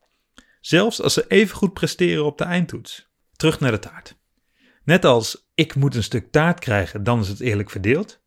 Zelfs 0.60 1.02
als 1.02 1.12
ze 1.12 1.24
even 1.28 1.56
goed 1.56 1.72
presteren 1.72 2.24
op 2.24 2.38
de 2.38 2.44
eindtoets. 2.44 3.08
Terug 3.32 3.60
naar 3.60 3.70
de 3.70 3.78
taart. 3.78 4.18
Net 4.84 5.04
als 5.04 5.49
ik 5.60 5.74
moet 5.74 5.94
een 5.94 6.02
stuk 6.02 6.30
taart 6.30 6.60
krijgen, 6.60 7.04
dan 7.04 7.20
is 7.20 7.28
het 7.28 7.40
eerlijk 7.40 7.70
verdeeld, 7.70 8.22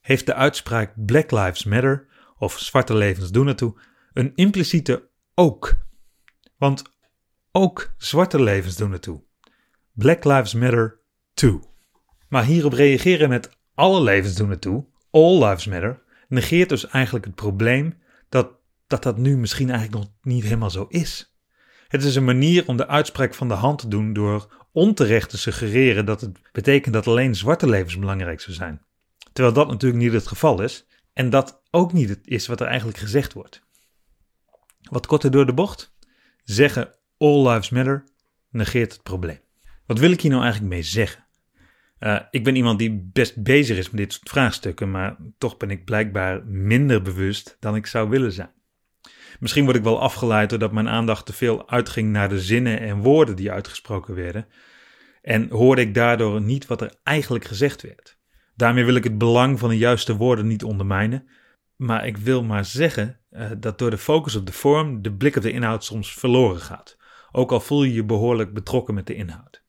heeft 0.00 0.26
de 0.26 0.34
uitspraak 0.34 0.92
Black 0.96 1.30
Lives 1.30 1.64
Matter 1.64 2.06
of 2.38 2.58
zwarte 2.58 2.94
levens 2.94 3.30
doen 3.30 3.46
ertoe 3.46 3.74
een 4.12 4.32
impliciete 4.34 5.08
ook. 5.34 5.74
Want 6.56 6.82
ook 7.52 7.94
zwarte 7.96 8.42
levens 8.42 8.76
doen 8.76 8.92
ertoe. 8.92 9.22
Black 9.92 10.24
Lives 10.24 10.54
Matter 10.54 11.00
too. 11.34 11.60
Maar 12.28 12.44
hierop 12.44 12.72
reageren 12.72 13.28
met 13.28 13.58
alle 13.74 14.02
levens 14.02 14.34
doen 14.34 14.50
ertoe, 14.50 14.86
all 15.10 15.44
lives 15.44 15.66
matter, 15.66 16.02
negeert 16.28 16.68
dus 16.68 16.86
eigenlijk 16.86 17.24
het 17.24 17.34
probleem 17.34 17.98
dat 18.28 18.52
dat, 18.86 19.02
dat 19.02 19.18
nu 19.18 19.36
misschien 19.36 19.70
eigenlijk 19.70 20.04
nog 20.04 20.14
niet 20.22 20.42
helemaal 20.42 20.70
zo 20.70 20.86
is. 20.88 21.33
Het 21.94 22.04
is 22.04 22.16
een 22.16 22.24
manier 22.24 22.66
om 22.66 22.76
de 22.76 22.86
uitspraak 22.86 23.34
van 23.34 23.48
de 23.48 23.54
hand 23.54 23.78
te 23.78 23.88
doen 23.88 24.12
door 24.12 24.66
onterecht 24.72 25.30
te 25.30 25.38
suggereren 25.38 26.06
dat 26.06 26.20
het 26.20 26.38
betekent 26.52 26.94
dat 26.94 27.06
alleen 27.06 27.34
zwarte 27.34 27.68
levens 27.68 27.98
belangrijk 27.98 28.40
zou 28.40 28.56
zijn. 28.56 28.82
Terwijl 29.32 29.54
dat 29.54 29.68
natuurlijk 29.68 30.02
niet 30.02 30.12
het 30.12 30.26
geval 30.26 30.62
is 30.62 30.86
en 31.12 31.30
dat 31.30 31.62
ook 31.70 31.92
niet 31.92 32.08
het 32.08 32.20
is 32.24 32.46
wat 32.46 32.60
er 32.60 32.66
eigenlijk 32.66 32.98
gezegd 32.98 33.32
wordt. 33.32 33.62
Wat 34.82 35.06
korter 35.06 35.30
door 35.30 35.46
de 35.46 35.52
bocht, 35.52 35.94
zeggen 36.44 36.94
all 37.18 37.48
lives 37.48 37.70
matter 37.70 38.04
negeert 38.50 38.92
het 38.92 39.02
probleem. 39.02 39.40
Wat 39.86 39.98
wil 39.98 40.10
ik 40.10 40.20
hier 40.20 40.30
nou 40.30 40.42
eigenlijk 40.42 40.72
mee 40.72 40.82
zeggen? 40.82 41.26
Uh, 42.00 42.20
ik 42.30 42.44
ben 42.44 42.56
iemand 42.56 42.78
die 42.78 43.10
best 43.12 43.42
bezig 43.42 43.78
is 43.78 43.90
met 43.90 43.96
dit 43.96 44.12
soort 44.12 44.28
vraagstukken, 44.28 44.90
maar 44.90 45.16
toch 45.38 45.56
ben 45.56 45.70
ik 45.70 45.84
blijkbaar 45.84 46.46
minder 46.46 47.02
bewust 47.02 47.56
dan 47.60 47.76
ik 47.76 47.86
zou 47.86 48.08
willen 48.08 48.32
zijn. 48.32 48.52
Misschien 49.40 49.64
word 49.64 49.76
ik 49.76 49.82
wel 49.82 50.00
afgeleid 50.00 50.50
doordat 50.50 50.72
mijn 50.72 50.88
aandacht 50.88 51.26
te 51.26 51.32
veel 51.32 51.68
uitging 51.68 52.12
naar 52.12 52.28
de 52.28 52.40
zinnen 52.40 52.80
en 52.80 53.00
woorden 53.00 53.36
die 53.36 53.52
uitgesproken 53.52 54.14
werden, 54.14 54.46
en 55.22 55.50
hoorde 55.50 55.80
ik 55.80 55.94
daardoor 55.94 56.40
niet 56.40 56.66
wat 56.66 56.80
er 56.80 56.94
eigenlijk 57.02 57.44
gezegd 57.44 57.82
werd. 57.82 58.18
Daarmee 58.56 58.84
wil 58.84 58.94
ik 58.94 59.04
het 59.04 59.18
belang 59.18 59.58
van 59.58 59.68
de 59.68 59.78
juiste 59.78 60.16
woorden 60.16 60.46
niet 60.46 60.64
ondermijnen, 60.64 61.28
maar 61.76 62.06
ik 62.06 62.16
wil 62.16 62.42
maar 62.42 62.64
zeggen 62.64 63.20
uh, 63.30 63.50
dat 63.58 63.78
door 63.78 63.90
de 63.90 63.98
focus 63.98 64.34
op 64.34 64.46
de 64.46 64.52
vorm 64.52 65.02
de 65.02 65.12
blik 65.12 65.36
op 65.36 65.42
de 65.42 65.52
inhoud 65.52 65.84
soms 65.84 66.14
verloren 66.14 66.60
gaat, 66.60 66.96
ook 67.32 67.52
al 67.52 67.60
voel 67.60 67.82
je 67.82 67.92
je 67.92 68.04
behoorlijk 68.04 68.54
betrokken 68.54 68.94
met 68.94 69.06
de 69.06 69.14
inhoud. 69.14 69.62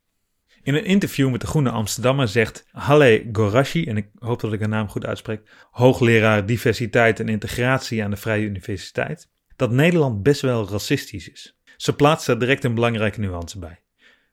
In 0.62 0.76
een 0.76 0.86
interview 0.86 1.32
met 1.32 1.42
de 1.42 1.48
Groene 1.48 1.70
Amsterdammer 1.70 2.28
zegt 2.28 2.68
Halle 2.72 3.30
Gorashi, 3.32 3.86
en 3.86 3.98
ik 3.98 4.10
hoop 4.20 4.40
dat 4.40 4.54
ik 4.54 4.60
haar 4.60 4.70
naam 4.70 4.88
goed 4.88 5.06
uitspreek, 5.06 5.68
hoogleraar 5.72 6.46
diversiteit 6.46 7.20
en 7.20 7.30
integratie 7.30 8.04
aan 8.04 8.12
de 8.12 8.18
Vrije 8.18 8.46
Universiteit, 8.46 9.32
dat 9.56 9.72
Nederland 9.72 10.24
best 10.24 10.42
wel 10.42 10.70
racistisch 10.70 11.30
is. 11.30 11.60
Ze 11.78 11.96
plaatst 11.96 12.28
daar 12.28 12.40
direct 12.40 12.64
een 12.64 12.74
belangrijke 12.74 13.20
nuance 13.20 13.60
bij. 13.60 13.80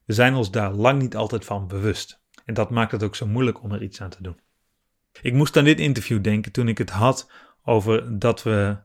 We 0.05 0.13
zijn 0.13 0.35
ons 0.35 0.51
daar 0.51 0.73
lang 0.73 1.03
niet 1.03 1.17
altijd 1.17 1.45
van 1.45 1.67
bewust. 1.67 2.21
En 2.45 2.55
dat 2.55 2.71
maakt 2.71 2.93
het 2.93 3.03
ook 3.03 3.17
zo 3.17 3.27
moeilijk 3.27 3.63
om 3.63 3.73
er 3.73 3.83
iets 3.83 4.01
aan 4.01 4.11
te 4.11 4.23
doen. 4.23 4.41
Ik 5.23 5.33
moest 5.33 5.57
aan 5.57 5.65
dit 5.65 5.81
interview 5.81 6.23
denken 6.23 6.53
toen 6.53 6.69
ik 6.69 6.79
het 6.79 6.91
had 6.91 7.31
over 7.65 8.19
dat 8.19 8.43
we. 8.43 8.77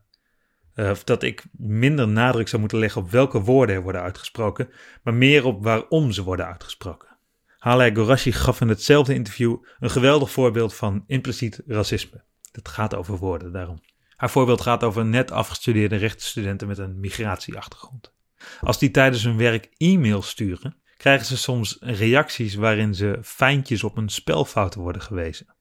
Uh, 0.75 0.91
dat 1.03 1.23
ik 1.23 1.45
minder 1.51 2.07
nadruk 2.07 2.47
zou 2.47 2.61
moeten 2.61 2.79
leggen 2.79 3.01
op 3.01 3.09
welke 3.09 3.41
woorden 3.41 3.75
er 3.75 3.81
worden 3.81 4.01
uitgesproken, 4.01 4.69
maar 5.03 5.13
meer 5.13 5.45
op 5.45 5.63
waarom 5.63 6.11
ze 6.11 6.23
worden 6.23 6.45
uitgesproken. 6.45 7.17
Haleh 7.57 7.95
Gorashi 7.95 8.31
gaf 8.31 8.61
in 8.61 8.67
hetzelfde 8.67 9.13
interview 9.13 9.57
een 9.79 9.89
geweldig 9.89 10.31
voorbeeld 10.31 10.75
van 10.75 11.03
impliciet 11.07 11.61
racisme. 11.67 12.23
Het 12.51 12.67
gaat 12.67 12.95
over 12.95 13.17
woorden 13.17 13.51
daarom. 13.51 13.81
Haar 14.17 14.29
voorbeeld 14.29 14.61
gaat 14.61 14.83
over 14.83 15.05
net 15.05 15.31
afgestudeerde 15.31 15.95
rechtenstudenten 15.95 16.67
met 16.67 16.77
een 16.77 16.99
migratieachtergrond. 16.99 18.13
Als 18.61 18.79
die 18.79 18.91
tijdens 18.91 19.23
hun 19.23 19.37
werk 19.37 19.69
e-mails 19.77 20.29
sturen, 20.29 20.81
krijgen 20.97 21.25
ze 21.25 21.37
soms 21.37 21.77
reacties 21.79 22.55
waarin 22.55 22.95
ze 22.95 23.19
fijntjes 23.23 23.83
op 23.83 23.97
een 23.97 24.09
spelfouten 24.09 24.81
worden 24.81 25.01
gewezen. 25.01 25.55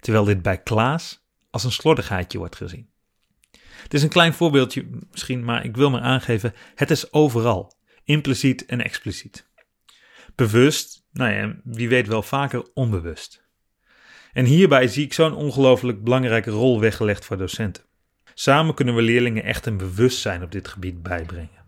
Terwijl 0.00 0.24
dit 0.24 0.42
bij 0.42 0.62
Klaas 0.62 1.24
als 1.50 1.64
een 1.64 1.72
slordigheidje 1.72 2.38
wordt 2.38 2.56
gezien. 2.56 2.90
Het 3.82 3.94
is 3.94 4.02
een 4.02 4.08
klein 4.08 4.34
voorbeeldje 4.34 4.86
misschien, 5.10 5.44
maar 5.44 5.64
ik 5.64 5.76
wil 5.76 5.90
maar 5.90 6.00
aangeven: 6.00 6.54
het 6.74 6.90
is 6.90 7.12
overal, 7.12 7.76
impliciet 8.04 8.66
en 8.66 8.80
expliciet. 8.80 9.48
Bewust, 10.34 11.04
nou 11.12 11.32
ja, 11.32 11.56
wie 11.64 11.88
weet 11.88 12.06
wel 12.06 12.22
vaker 12.22 12.70
onbewust. 12.74 13.48
En 14.32 14.44
hierbij 14.44 14.88
zie 14.88 15.04
ik 15.04 15.12
zo'n 15.12 15.34
ongelooflijk 15.34 16.04
belangrijke 16.04 16.50
rol 16.50 16.80
weggelegd 16.80 17.24
voor 17.24 17.36
docenten. 17.36 17.84
Samen 18.34 18.74
kunnen 18.74 18.94
we 18.94 19.02
leerlingen 19.02 19.44
echt 19.44 19.66
een 19.66 19.76
bewustzijn 19.76 20.42
op 20.42 20.52
dit 20.52 20.68
gebied 20.68 21.02
bijbrengen. 21.02 21.64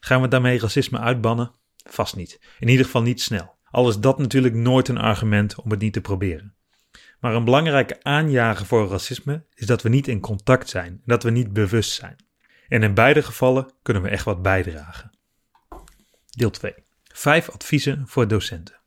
Gaan 0.00 0.20
we 0.20 0.28
daarmee 0.28 0.58
racisme 0.58 0.98
uitbannen? 0.98 1.52
Vast 1.76 2.16
niet. 2.16 2.40
In 2.58 2.68
ieder 2.68 2.84
geval 2.84 3.02
niet 3.02 3.20
snel. 3.20 3.56
Al 3.70 3.88
is 3.88 3.98
dat 3.98 4.18
natuurlijk 4.18 4.54
nooit 4.54 4.88
een 4.88 4.98
argument 4.98 5.54
om 5.62 5.70
het 5.70 5.80
niet 5.80 5.92
te 5.92 6.00
proberen. 6.00 6.54
Maar 7.20 7.34
een 7.34 7.44
belangrijke 7.44 8.02
aanjager 8.02 8.66
voor 8.66 8.88
racisme 8.88 9.44
is 9.54 9.66
dat 9.66 9.82
we 9.82 9.88
niet 9.88 10.08
in 10.08 10.20
contact 10.20 10.68
zijn 10.68 10.92
en 10.92 11.02
dat 11.04 11.22
we 11.22 11.30
niet 11.30 11.52
bewust 11.52 11.92
zijn. 11.92 12.16
En 12.68 12.82
in 12.82 12.94
beide 12.94 13.22
gevallen 13.22 13.70
kunnen 13.82 14.02
we 14.02 14.08
echt 14.08 14.24
wat 14.24 14.42
bijdragen. 14.42 15.10
Deel 16.26 16.50
2. 16.50 16.74
Vijf 17.04 17.50
adviezen 17.50 18.02
voor 18.06 18.28
docenten. 18.28 18.77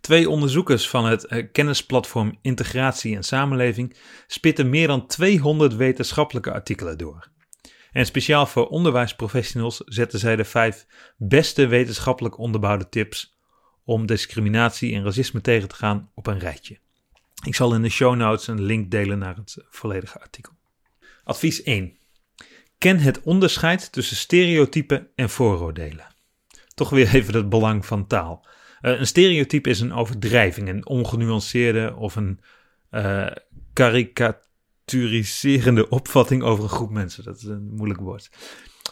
Twee 0.00 0.30
onderzoekers 0.30 0.88
van 0.88 1.04
het 1.04 1.26
eh, 1.26 1.46
kennisplatform 1.52 2.38
Integratie 2.42 3.16
en 3.16 3.22
Samenleving 3.22 3.96
spitten 4.26 4.70
meer 4.70 4.86
dan 4.86 5.06
200 5.06 5.76
wetenschappelijke 5.76 6.52
artikelen 6.52 6.98
door. 6.98 7.28
En 7.92 8.06
speciaal 8.06 8.46
voor 8.46 8.68
onderwijsprofessionals 8.68 9.76
zetten 9.84 10.18
zij 10.18 10.36
de 10.36 10.44
vijf 10.44 10.86
beste 11.16 11.66
wetenschappelijk 11.66 12.38
onderbouwde 12.38 12.88
tips 12.88 13.38
om 13.84 14.06
discriminatie 14.06 14.94
en 14.94 15.04
racisme 15.04 15.40
tegen 15.40 15.68
te 15.68 15.74
gaan 15.74 16.10
op 16.14 16.26
een 16.26 16.38
rijtje. 16.38 16.78
Ik 17.44 17.54
zal 17.54 17.74
in 17.74 17.82
de 17.82 17.88
show 17.88 18.16
notes 18.16 18.46
een 18.46 18.62
link 18.62 18.90
delen 18.90 19.18
naar 19.18 19.36
het 19.36 19.56
volledige 19.70 20.20
artikel. 20.20 20.52
Advies 21.24 21.62
1. 21.62 21.98
Ken 22.78 22.98
het 22.98 23.20
onderscheid 23.22 23.92
tussen 23.92 24.16
stereotypen 24.16 25.08
en 25.14 25.30
vooroordelen 25.30 26.10
toch 26.80 26.90
weer 26.90 27.14
even 27.14 27.34
het 27.34 27.48
belang 27.48 27.86
van 27.86 28.06
taal. 28.06 28.46
Uh, 28.82 28.98
een 28.98 29.06
stereotype 29.06 29.70
is 29.70 29.80
een 29.80 29.92
overdrijving, 29.92 30.68
een 30.68 30.86
ongenuanceerde 30.86 31.94
of 31.96 32.16
een 32.16 32.40
uh, 32.90 33.26
karikaturiserende 33.72 35.88
opvatting 35.88 36.42
over 36.42 36.64
een 36.64 36.70
groep 36.70 36.90
mensen. 36.90 37.24
Dat 37.24 37.36
is 37.36 37.44
een 37.44 37.74
moeilijk 37.74 38.00
woord. 38.00 38.30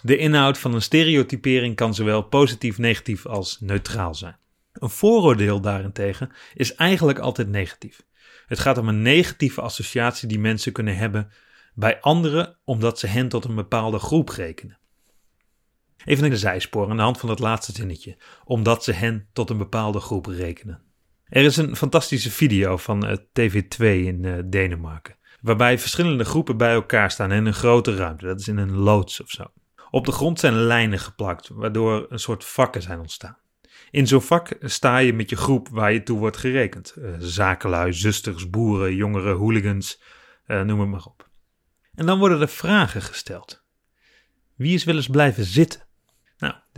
De 0.02 0.16
inhoud 0.16 0.58
van 0.58 0.74
een 0.74 0.82
stereotypering 0.82 1.76
kan 1.76 1.94
zowel 1.94 2.22
positief, 2.22 2.78
negatief 2.78 3.26
als 3.26 3.60
neutraal 3.60 4.14
zijn. 4.14 4.36
Een 4.72 4.90
vooroordeel 4.90 5.60
daarentegen 5.60 6.30
is 6.54 6.74
eigenlijk 6.74 7.18
altijd 7.18 7.48
negatief. 7.48 8.02
Het 8.46 8.58
gaat 8.58 8.78
om 8.78 8.88
een 8.88 9.02
negatieve 9.02 9.60
associatie 9.60 10.28
die 10.28 10.38
mensen 10.38 10.72
kunnen 10.72 10.96
hebben 10.96 11.30
bij 11.74 12.00
anderen 12.00 12.58
omdat 12.64 12.98
ze 12.98 13.06
hen 13.06 13.28
tot 13.28 13.44
een 13.44 13.54
bepaalde 13.54 13.98
groep 13.98 14.28
rekenen. 14.28 14.78
Even 16.04 16.30
de 16.30 16.36
zijspoor 16.36 16.90
aan 16.90 16.96
de 16.96 17.02
hand 17.02 17.18
van 17.18 17.28
het 17.28 17.38
laatste 17.38 17.72
zinnetje, 17.72 18.16
omdat 18.44 18.84
ze 18.84 18.92
hen 18.92 19.28
tot 19.32 19.50
een 19.50 19.58
bepaalde 19.58 20.00
groep 20.00 20.26
rekenen. 20.26 20.82
Er 21.24 21.44
is 21.44 21.56
een 21.56 21.76
fantastische 21.76 22.30
video 22.30 22.76
van 22.76 23.06
uh, 23.06 23.16
TV2 23.16 23.84
in 23.84 24.22
uh, 24.22 24.38
Denemarken, 24.44 25.16
waarbij 25.40 25.78
verschillende 25.78 26.24
groepen 26.24 26.56
bij 26.56 26.72
elkaar 26.72 27.10
staan 27.10 27.32
in 27.32 27.46
een 27.46 27.54
grote 27.54 27.96
ruimte. 27.96 28.26
Dat 28.26 28.40
is 28.40 28.48
in 28.48 28.56
een 28.56 28.76
loods 28.76 29.22
of 29.22 29.30
zo. 29.30 29.44
Op 29.90 30.06
de 30.06 30.12
grond 30.12 30.40
zijn 30.40 30.54
lijnen 30.54 30.98
geplakt, 30.98 31.48
waardoor 31.48 32.06
een 32.08 32.18
soort 32.18 32.44
vakken 32.44 32.82
zijn 32.82 32.98
ontstaan. 32.98 33.38
In 33.90 34.06
zo'n 34.06 34.22
vak 34.22 34.56
sta 34.60 34.98
je 34.98 35.12
met 35.12 35.30
je 35.30 35.36
groep 35.36 35.68
waar 35.68 35.92
je 35.92 36.02
toe 36.02 36.18
wordt 36.18 36.36
gerekend. 36.36 36.94
Uh, 36.98 37.14
zakenlui, 37.18 37.92
zusters, 37.92 38.50
boeren, 38.50 38.94
jongeren, 38.94 39.36
hooligans, 39.36 40.02
noem 40.46 40.80
het 40.80 40.88
maar 40.88 41.04
op. 41.04 41.28
En 41.94 42.06
dan 42.06 42.18
worden 42.18 42.40
er 42.40 42.48
vragen 42.48 43.02
gesteld. 43.02 43.64
Wie 44.54 44.74
is 44.74 44.84
wel 44.84 44.96
eens 44.96 45.08
blijven 45.08 45.44
zitten? 45.44 45.87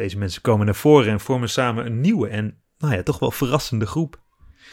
Deze 0.01 0.19
mensen 0.19 0.43
komen 0.43 0.67
naar 0.67 0.75
voren 0.75 1.13
en 1.13 1.21
vormen 1.21 1.49
samen 1.49 1.87
een 1.87 2.01
nieuwe 2.01 2.29
en, 2.29 2.59
nou 2.79 2.95
ja, 2.95 3.03
toch 3.03 3.19
wel 3.19 3.31
verrassende 3.31 3.87
groep. 3.87 4.21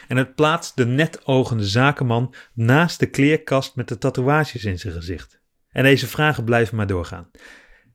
En 0.08 0.18
het 0.18 0.36
plaatst 0.36 0.76
de 0.76 0.86
netogende 0.86 1.66
zakenman 1.66 2.34
naast 2.54 3.00
de 3.00 3.06
kleerkast 3.06 3.76
met 3.76 3.88
de 3.88 3.98
tatoeages 3.98 4.66
in 4.66 4.80
zijn 4.80 4.94
gezicht. 4.94 5.42
En 5.70 5.84
deze 5.84 6.08
vragen 6.08 6.44
blijven 6.44 6.76
maar 6.76 6.88
doorgaan. 6.88 7.32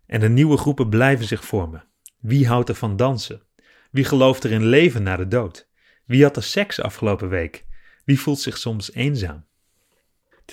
En 0.07 0.21
de 0.21 0.29
nieuwe 0.29 0.57
groepen 0.57 0.89
blijven 0.89 1.27
zich 1.27 1.45
vormen. 1.45 1.85
Wie 2.19 2.47
houdt 2.47 2.69
er 2.69 2.75
van 2.75 2.97
dansen? 2.97 3.43
Wie 3.91 4.05
gelooft 4.05 4.45
er 4.45 4.53
in 4.53 4.65
leven 4.65 5.03
na 5.03 5.17
de 5.17 5.29
dood? 5.29 5.69
Wie 6.07 6.23
had 6.23 6.37
er 6.37 6.43
seks 6.43 6.81
afgelopen 6.81 7.29
week? 7.29 7.67
Wie 8.05 8.21
voelt 8.21 8.41
zich 8.41 8.59
soms 8.59 8.93
eenzaam? 8.93 9.47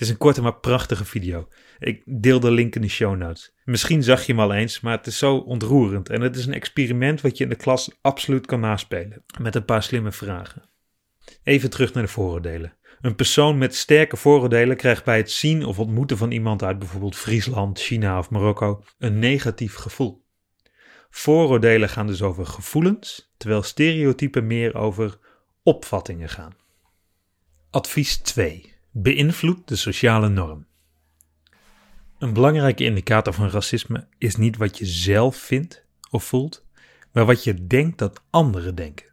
Het 0.00 0.08
is 0.08 0.14
een 0.14 0.20
korte 0.20 0.42
maar 0.42 0.60
prachtige 0.60 1.04
video. 1.04 1.48
Ik 1.78 2.02
deel 2.06 2.40
de 2.40 2.50
link 2.50 2.74
in 2.74 2.80
de 2.80 2.88
show 2.88 3.16
notes. 3.16 3.54
Misschien 3.64 4.02
zag 4.02 4.26
je 4.26 4.32
hem 4.32 4.40
al 4.40 4.52
eens, 4.52 4.80
maar 4.80 4.96
het 4.96 5.06
is 5.06 5.18
zo 5.18 5.36
ontroerend 5.36 6.08
en 6.08 6.20
het 6.20 6.36
is 6.36 6.46
een 6.46 6.54
experiment 6.54 7.20
wat 7.20 7.36
je 7.36 7.44
in 7.44 7.50
de 7.50 7.56
klas 7.56 7.98
absoluut 8.00 8.46
kan 8.46 8.60
naspelen. 8.60 9.24
Met 9.40 9.54
een 9.54 9.64
paar 9.64 9.82
slimme 9.82 10.12
vragen. 10.12 10.62
Even 11.42 11.70
terug 11.70 11.92
naar 11.92 12.02
de 12.02 12.08
vooroordelen. 12.08 12.76
Een 13.00 13.14
persoon 13.14 13.58
met 13.58 13.74
sterke 13.74 14.16
vooroordelen 14.16 14.76
krijgt 14.76 15.04
bij 15.04 15.16
het 15.16 15.30
zien 15.30 15.64
of 15.64 15.78
ontmoeten 15.78 16.16
van 16.16 16.30
iemand 16.30 16.62
uit 16.62 16.78
bijvoorbeeld 16.78 17.16
Friesland, 17.16 17.80
China 17.80 18.18
of 18.18 18.30
Marokko 18.30 18.84
een 18.98 19.18
negatief 19.18 19.74
gevoel. 19.74 20.24
Vooroordelen 21.10 21.88
gaan 21.88 22.06
dus 22.06 22.22
over 22.22 22.46
gevoelens, 22.46 23.32
terwijl 23.36 23.62
stereotypen 23.62 24.46
meer 24.46 24.74
over 24.74 25.18
opvattingen 25.62 26.28
gaan. 26.28 26.56
Advies 27.70 28.16
2. 28.16 28.78
Beïnvloed 28.92 29.68
de 29.68 29.76
sociale 29.76 30.28
norm. 30.28 30.66
Een 32.18 32.32
belangrijke 32.32 32.84
indicator 32.84 33.32
van 33.32 33.50
racisme 33.50 34.06
is 34.18 34.36
niet 34.36 34.56
wat 34.56 34.78
je 34.78 34.86
zelf 34.86 35.36
vindt 35.36 35.84
of 36.10 36.24
voelt, 36.24 36.64
maar 37.12 37.24
wat 37.24 37.44
je 37.44 37.66
denkt 37.66 37.98
dat 37.98 38.22
anderen 38.30 38.74
denken. 38.74 39.06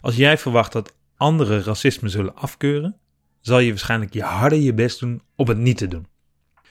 Als 0.00 0.16
jij 0.16 0.38
verwacht 0.38 0.72
dat 0.72 0.96
anderen 1.16 1.62
racisme 1.62 2.08
zullen 2.08 2.36
afkeuren, 2.36 2.96
zal 3.40 3.58
je 3.58 3.70
waarschijnlijk 3.70 4.12
je 4.12 4.22
harder 4.22 4.58
je 4.58 4.74
best 4.74 5.00
doen 5.00 5.22
om 5.36 5.48
het 5.48 5.58
niet 5.58 5.78
te 5.78 5.88
doen. 5.88 6.06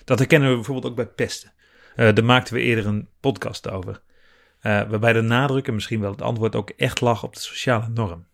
Dat 0.04 0.20
herkennen 0.20 0.50
we 0.50 0.56
bijvoorbeeld 0.56 0.86
ook 0.86 0.96
bij 0.96 1.08
pesten. 1.08 1.54
Uh, 1.96 2.14
daar 2.14 2.26
maakten 2.26 2.54
we 2.54 2.60
eerder 2.60 2.86
een 2.86 3.10
podcast 3.20 3.70
over. 3.70 4.02
Uh, 4.62 4.90
waarbij 4.90 5.14
de 5.14 5.22
nadruk 5.22 5.68
en 5.68 5.74
misschien 5.74 6.02
wel 6.02 6.12
het 6.12 6.22
antwoord 6.22 6.56
ook 6.56 6.70
echt 6.70 7.02
lag 7.02 7.24
op 7.24 7.34
de 7.34 7.40
sociale 7.40 7.88
norm. 7.88 8.26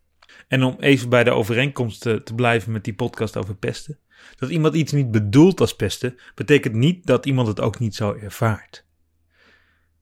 En 0.48 0.64
om 0.64 0.76
even 0.80 1.10
bij 1.10 1.24
de 1.24 1.32
overeenkomst 1.32 2.02
te, 2.02 2.24
te 2.24 2.36
blijven 2.36 2.72
met 2.72 2.84
die 2.84 2.94
podcast 2.94 3.38
over 3.38 3.56
pesten. 3.56 4.00
Dat 4.36 4.50
iemand 4.50 4.76
iets 4.76 4.92
niet 4.92 5.12
bedoelt 5.12 5.62
als 5.62 5.76
pesten, 5.76 6.16
betekent 6.36 6.76
niet 6.76 7.06
dat 7.06 7.26
iemand 7.26 7.48
het 7.48 7.60
ook 7.60 7.80
niet 7.80 7.96
zo 7.96 8.14
ervaart. 8.14 8.86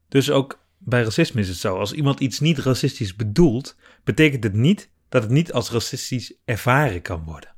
Dus 0.08 0.32
ook 0.32 0.66
bij 0.78 1.04
racisme 1.04 1.42
is 1.42 1.48
het 1.48 1.58
zo. 1.58 1.78
Als 1.78 1.94
iemand 1.94 2.20
iets 2.20 2.40
niet 2.40 2.58
racistisch 2.58 3.16
bedoelt, 3.16 3.76
betekent 4.04 4.44
het 4.44 4.54
niet 4.54 4.90
dat 5.10 5.24
het 5.24 5.32
niet 5.32 5.54
als 5.54 5.72
racistisch 5.72 6.34
ervaren 6.46 7.02
kan 7.02 7.24
worden. 7.24 7.56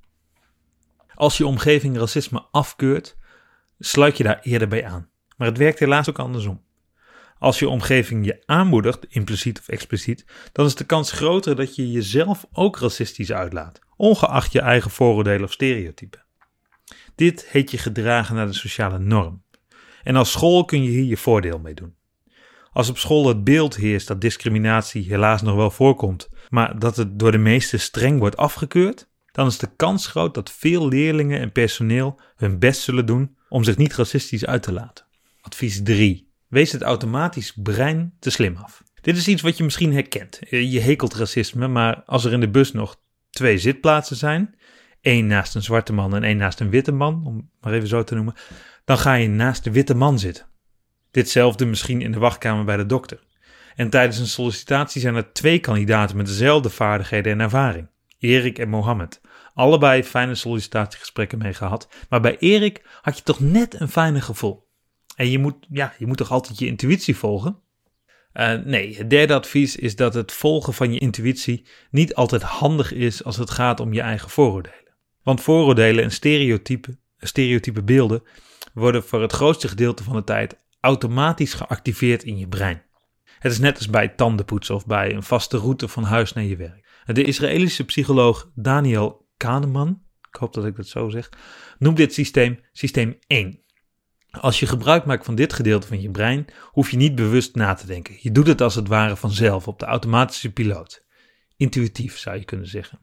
Als 1.16 1.38
je 1.38 1.46
omgeving 1.46 1.98
racisme 1.98 2.46
afkeurt, 2.52 3.18
sluit 3.80 4.18
je 4.18 4.24
daar 4.24 4.40
eerder 4.42 4.68
bij 4.68 4.86
aan. 4.86 5.10
Maar 5.38 5.48
het 5.48 5.58
werkt 5.58 5.80
helaas 5.80 6.10
ook 6.10 6.20
andersom. 6.20 6.62
Als 7.42 7.60
je 7.60 7.70
omgeving 7.70 8.26
je 8.26 8.44
aanmoedigt, 8.46 9.06
impliciet 9.10 9.60
of 9.60 9.68
expliciet, 9.68 10.26
dan 10.52 10.66
is 10.66 10.76
de 10.76 10.84
kans 10.84 11.12
groter 11.12 11.56
dat 11.56 11.76
je 11.76 11.92
jezelf 11.92 12.46
ook 12.52 12.78
racistisch 12.78 13.32
uitlaat, 13.32 13.80
ongeacht 13.96 14.52
je 14.52 14.60
eigen 14.60 14.92
vooroordelen 14.92 15.44
of 15.44 15.52
stereotypen. 15.52 16.24
Dit 17.16 17.46
heet 17.50 17.72
je 17.72 17.78
gedragen 17.78 18.36
naar 18.36 18.46
de 18.46 18.54
sociale 18.54 19.00
norm. 19.00 19.44
En 20.04 20.16
als 20.16 20.32
school 20.32 20.66
kun 20.66 20.84
je 20.84 20.90
hier 20.90 21.04
je 21.04 21.18
voordeel 21.18 21.60
mee 21.60 21.74
doen. 21.74 21.96
Als 22.72 22.90
op 22.90 22.98
school 22.98 23.28
het 23.28 23.44
beeld 23.44 23.76
heerst 23.76 24.08
dat 24.08 24.22
discriminatie 24.22 25.04
helaas 25.04 25.42
nog 25.42 25.56
wel 25.56 25.72
voorkomt, 25.72 26.30
maar 26.50 26.80
dat 26.80 26.96
het 26.96 27.20
door 27.20 27.32
de 27.32 27.38
meesten 27.38 27.80
streng 27.80 28.20
wordt 28.20 28.38
afgekeurd, 28.38 29.10
dan 29.32 29.48
is 29.48 29.58
de 29.58 29.76
kans 29.76 30.08
groot 30.08 30.34
dat 30.34 30.52
veel 30.52 30.88
leerlingen 30.88 31.40
en 31.40 31.52
personeel 31.52 32.20
hun 32.36 32.60
best 32.60 32.82
zullen 32.82 33.06
doen 33.06 33.38
om 33.50 33.64
zich 33.64 33.78
niet 33.78 33.96
racistisch 33.96 34.46
uit 34.46 34.64
te 34.64 34.72
laten. 34.72 35.06
Advies 35.42 35.84
3. 35.84 36.31
Wees 36.52 36.72
het 36.72 36.82
automatisch 36.82 37.54
brein 37.56 38.14
te 38.20 38.30
slim 38.30 38.56
af. 38.56 38.84
Dit 39.02 39.18
is 39.18 39.28
iets 39.28 39.42
wat 39.42 39.58
je 39.58 39.64
misschien 39.64 39.94
herkent. 39.94 40.40
Je 40.50 40.80
hekelt 40.80 41.14
racisme, 41.14 41.68
maar 41.68 42.04
als 42.06 42.26
er 42.26 42.34
in 42.34 42.40
de 42.40 42.50
bus 42.50 42.72
nog 42.72 43.00
twee 43.30 43.58
zitplaatsen 43.58 44.16
zijn, 44.16 44.56
één 45.02 45.28
naast 45.28 45.56
een 45.56 45.64
zwarte 45.64 45.94
man 45.94 46.16
en 46.16 46.24
één 46.24 46.38
naast 46.38 46.60
een 46.60 46.70
witte 46.70 46.92
man, 46.92 47.24
om 47.26 47.50
maar 47.62 47.74
even 47.74 47.88
zo 47.88 48.04
te 48.04 48.16
noemen, 48.16 48.34
dan 48.86 48.98
ga 48.98 49.14
je 49.14 49.28
naast 49.28 49.64
de 49.64 49.72
witte 49.72 49.96
man 49.96 50.20
zitten. 50.20 50.46
Ditzelfde 51.12 51.66
misschien 51.66 52.02
in 52.02 52.12
de 52.12 52.20
wachtkamer 52.20 52.66
bij 52.66 52.78
de 52.78 52.86
dokter. 52.86 53.24
En 53.76 53.90
tijdens 53.90 54.18
een 54.18 54.28
sollicitatie 54.28 55.02
zijn 55.02 55.16
er 55.16 55.34
twee 55.34 55.60
kandidaten 55.60 56.18
met 56.18 56.26
dezelfde 56.26 56.70
vaardigheden 56.70 57.32
en 57.32 57.40
ervaring. 57.40 57.88
Erik 58.20 58.60
en 58.60 58.70
Mohammed. 58.70 59.22
Allebei 59.54 60.04
fijne 60.04 60.36
sollicitatiegesprekken 60.36 61.38
mee 61.38 61.54
gehad. 61.54 61.90
Maar 62.10 62.22
bij 62.22 62.38
Erik 62.38 62.82
had 63.02 63.18
je 63.18 63.24
toch 63.24 63.40
net 63.40 63.80
een 63.80 63.90
fijne 63.90 64.22
gevoel. 64.22 64.70
En 65.16 65.30
je 65.30 65.40
moet, 65.40 65.56
ja, 65.70 65.94
je 65.98 66.08
moet 66.08 66.18
toch 66.18 66.32
altijd 66.32 66.60
je 66.60 66.66
intuïtie 66.66 67.16
volgen? 67.16 67.60
Uh, 68.34 68.54
nee, 68.54 68.98
het 68.98 69.10
derde 69.10 69.34
advies 69.34 69.76
is 69.76 69.96
dat 69.96 70.14
het 70.14 70.32
volgen 70.32 70.74
van 70.74 70.94
je 70.94 71.00
intuïtie 71.00 71.66
niet 71.90 72.16
altijd 72.16 72.42
handig 72.42 72.94
is 72.94 73.24
als 73.24 73.38
het 73.38 73.50
gaat 73.50 73.80
om 73.80 73.94
je 73.94 74.02
eigen 74.02 74.30
vooroordelen. 74.30 74.94
Want 75.24 75.42
vooroordelen 75.42 76.04
en 76.04 76.12
stereotypen, 76.12 77.00
stereotype 77.18 77.84
beelden 77.84 78.24
worden 78.74 79.04
voor 79.04 79.22
het 79.22 79.32
grootste 79.32 79.68
gedeelte 79.68 80.04
van 80.04 80.16
de 80.16 80.24
tijd 80.24 80.58
automatisch 80.80 81.54
geactiveerd 81.54 82.24
in 82.24 82.38
je 82.38 82.48
brein. 82.48 82.84
Het 83.40 83.52
is 83.52 83.60
net 83.60 83.78
als 83.78 83.90
bij 83.90 84.08
tandenpoetsen 84.08 84.76
of 84.76 84.86
bij 84.86 85.14
een 85.14 85.24
vaste 85.24 85.58
route 85.58 85.88
van 85.88 86.04
huis 86.04 86.34
naar 86.34 86.44
je 86.44 86.56
werk. 86.56 86.90
De 87.06 87.24
Israëlische 87.24 87.86
psycholoog 87.86 88.52
Daniel 88.56 89.28
Kahneman, 89.38 90.02
ik 90.30 90.36
hoop 90.36 90.54
dat 90.54 90.66
ik 90.66 90.76
dat 90.76 90.88
zo 90.88 91.10
zeg, 91.10 91.30
noemt 91.80 91.98
dit 91.98 92.14
systeem 92.14 92.60
systeem 92.72 93.18
1. 93.28 93.60
Als 94.32 94.60
je 94.60 94.66
gebruik 94.66 95.06
maakt 95.06 95.26
van 95.26 95.36
dit 95.36 95.54
gedeelte 95.54 95.88
van 95.88 96.02
je 96.02 96.12
brein, 96.12 96.46
hoef 96.64 96.92
je 96.92 96.98
niet 96.98 97.16
bewust 97.16 97.56
na 97.56 97.74
te 97.74 97.86
denken. 97.86 98.16
Je 98.20 98.32
doet 98.32 98.48
het 98.48 98.62
als 98.62 98.76
het 98.76 98.88
ware 98.88 99.16
vanzelf 99.16 99.68
op 99.68 99.80
de 99.80 99.86
automatische 99.86 100.52
piloot. 100.52 101.06
Intuïtief 101.58 102.18
zou 102.18 102.38
je 102.38 102.46
kunnen 102.46 102.68
zeggen. 102.68 103.00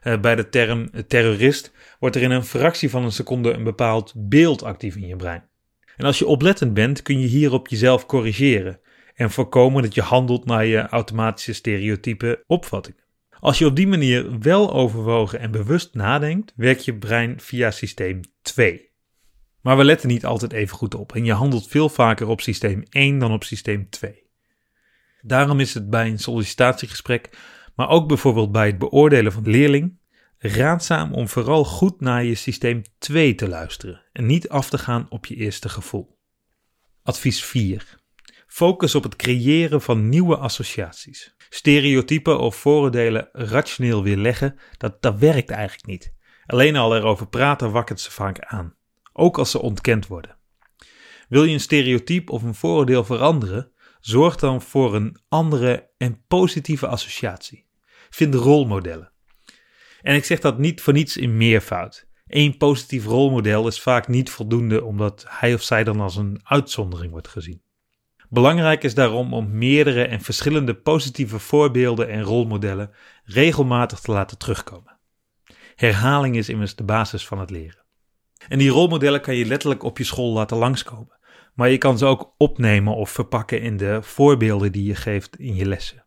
Eh, 0.00 0.20
bij 0.20 0.34
de 0.34 0.48
term 0.48 0.90
terrorist 1.06 1.72
wordt 1.98 2.16
er 2.16 2.22
in 2.22 2.30
een 2.30 2.44
fractie 2.44 2.90
van 2.90 3.04
een 3.04 3.12
seconde 3.12 3.52
een 3.52 3.64
bepaald 3.64 4.12
beeld 4.16 4.62
actief 4.62 4.96
in 4.96 5.06
je 5.06 5.16
brein. 5.16 5.48
En 5.96 6.04
als 6.04 6.18
je 6.18 6.26
oplettend 6.26 6.74
bent, 6.74 7.02
kun 7.02 7.20
je 7.20 7.26
hierop 7.26 7.68
jezelf 7.68 8.06
corrigeren 8.06 8.80
en 9.14 9.30
voorkomen 9.30 9.82
dat 9.82 9.94
je 9.94 10.02
handelt 10.02 10.44
naar 10.44 10.66
je 10.66 10.88
automatische 10.88 11.52
stereotype 11.52 12.44
opvattingen. 12.46 13.02
Als 13.40 13.58
je 13.58 13.66
op 13.66 13.76
die 13.76 13.86
manier 13.86 14.38
wel 14.38 14.72
overwogen 14.72 15.38
en 15.40 15.50
bewust 15.50 15.94
nadenkt, 15.94 16.52
werkt 16.56 16.84
je 16.84 16.98
brein 16.98 17.40
via 17.40 17.70
systeem 17.70 18.20
2. 18.42 18.93
Maar 19.64 19.76
we 19.76 19.84
letten 19.84 20.08
niet 20.08 20.24
altijd 20.24 20.52
even 20.52 20.76
goed 20.76 20.94
op 20.94 21.14
en 21.14 21.24
je 21.24 21.32
handelt 21.32 21.68
veel 21.68 21.88
vaker 21.88 22.26
op 22.26 22.40
systeem 22.40 22.82
1 22.90 23.18
dan 23.18 23.32
op 23.32 23.44
systeem 23.44 23.90
2. 23.90 24.22
Daarom 25.20 25.60
is 25.60 25.74
het 25.74 25.90
bij 25.90 26.08
een 26.08 26.18
sollicitatiegesprek, 26.18 27.38
maar 27.74 27.88
ook 27.88 28.08
bijvoorbeeld 28.08 28.52
bij 28.52 28.66
het 28.66 28.78
beoordelen 28.78 29.32
van 29.32 29.50
leerling, 29.50 29.98
raadzaam 30.38 31.12
om 31.12 31.28
vooral 31.28 31.64
goed 31.64 32.00
naar 32.00 32.24
je 32.24 32.34
systeem 32.34 32.82
2 32.98 33.34
te 33.34 33.48
luisteren 33.48 34.02
en 34.12 34.26
niet 34.26 34.48
af 34.48 34.70
te 34.70 34.78
gaan 34.78 35.06
op 35.08 35.26
je 35.26 35.34
eerste 35.34 35.68
gevoel. 35.68 36.18
Advies 37.02 37.44
4. 37.44 37.98
Focus 38.46 38.94
op 38.94 39.02
het 39.02 39.16
creëren 39.16 39.82
van 39.82 40.08
nieuwe 40.08 40.36
associaties. 40.36 41.34
Stereotypen 41.48 42.38
of 42.38 42.56
vooroordelen 42.56 43.28
rationeel 43.32 44.02
weerleggen, 44.02 44.58
dat, 44.76 45.02
dat 45.02 45.18
werkt 45.18 45.50
eigenlijk 45.50 45.86
niet. 45.86 46.12
Alleen 46.46 46.76
al 46.76 46.96
erover 46.96 47.28
praten 47.28 47.70
wakkert 47.70 48.00
ze 48.00 48.10
vaak 48.10 48.40
aan, 48.40 48.76
ook 49.16 49.38
als 49.38 49.50
ze 49.50 49.60
ontkend 49.60 50.06
worden. 50.06 50.36
Wil 51.28 51.44
je 51.44 51.52
een 51.52 51.60
stereotype 51.60 52.32
of 52.32 52.42
een 52.42 52.54
vooroordeel 52.54 53.04
veranderen, 53.04 53.72
zorg 54.00 54.36
dan 54.36 54.62
voor 54.62 54.94
een 54.94 55.16
andere 55.28 55.90
en 55.96 56.24
positieve 56.28 56.86
associatie. 56.86 57.66
Vind 58.10 58.34
rolmodellen. 58.34 59.12
En 60.02 60.14
ik 60.14 60.24
zeg 60.24 60.40
dat 60.40 60.58
niet 60.58 60.80
voor 60.80 60.92
niets 60.92 61.16
in 61.16 61.36
meervoud. 61.36 62.06
Eén 62.26 62.56
positief 62.56 63.04
rolmodel 63.04 63.66
is 63.66 63.80
vaak 63.80 64.08
niet 64.08 64.30
voldoende 64.30 64.84
omdat 64.84 65.24
hij 65.28 65.54
of 65.54 65.62
zij 65.62 65.84
dan 65.84 66.00
als 66.00 66.16
een 66.16 66.40
uitzondering 66.42 67.12
wordt 67.12 67.28
gezien. 67.28 67.62
Belangrijk 68.28 68.82
is 68.82 68.94
daarom 68.94 69.34
om 69.34 69.58
meerdere 69.58 70.04
en 70.04 70.20
verschillende 70.20 70.74
positieve 70.74 71.38
voorbeelden 71.38 72.08
en 72.08 72.22
rolmodellen 72.22 72.90
regelmatig 73.24 74.00
te 74.00 74.12
laten 74.12 74.38
terugkomen. 74.38 74.98
Herhaling 75.74 76.36
is 76.36 76.48
immers 76.48 76.74
de 76.74 76.84
basis 76.84 77.26
van 77.26 77.38
het 77.38 77.50
leren. 77.50 77.83
En 78.48 78.58
die 78.58 78.70
rolmodellen 78.70 79.20
kan 79.20 79.34
je 79.34 79.46
letterlijk 79.46 79.82
op 79.82 79.98
je 79.98 80.04
school 80.04 80.32
laten 80.32 80.56
langskomen, 80.56 81.18
maar 81.54 81.68
je 81.68 81.78
kan 81.78 81.98
ze 81.98 82.06
ook 82.06 82.34
opnemen 82.38 82.94
of 82.94 83.10
verpakken 83.10 83.60
in 83.60 83.76
de 83.76 83.98
voorbeelden 84.02 84.72
die 84.72 84.84
je 84.84 84.94
geeft 84.94 85.38
in 85.38 85.54
je 85.54 85.66
lessen. 85.66 86.04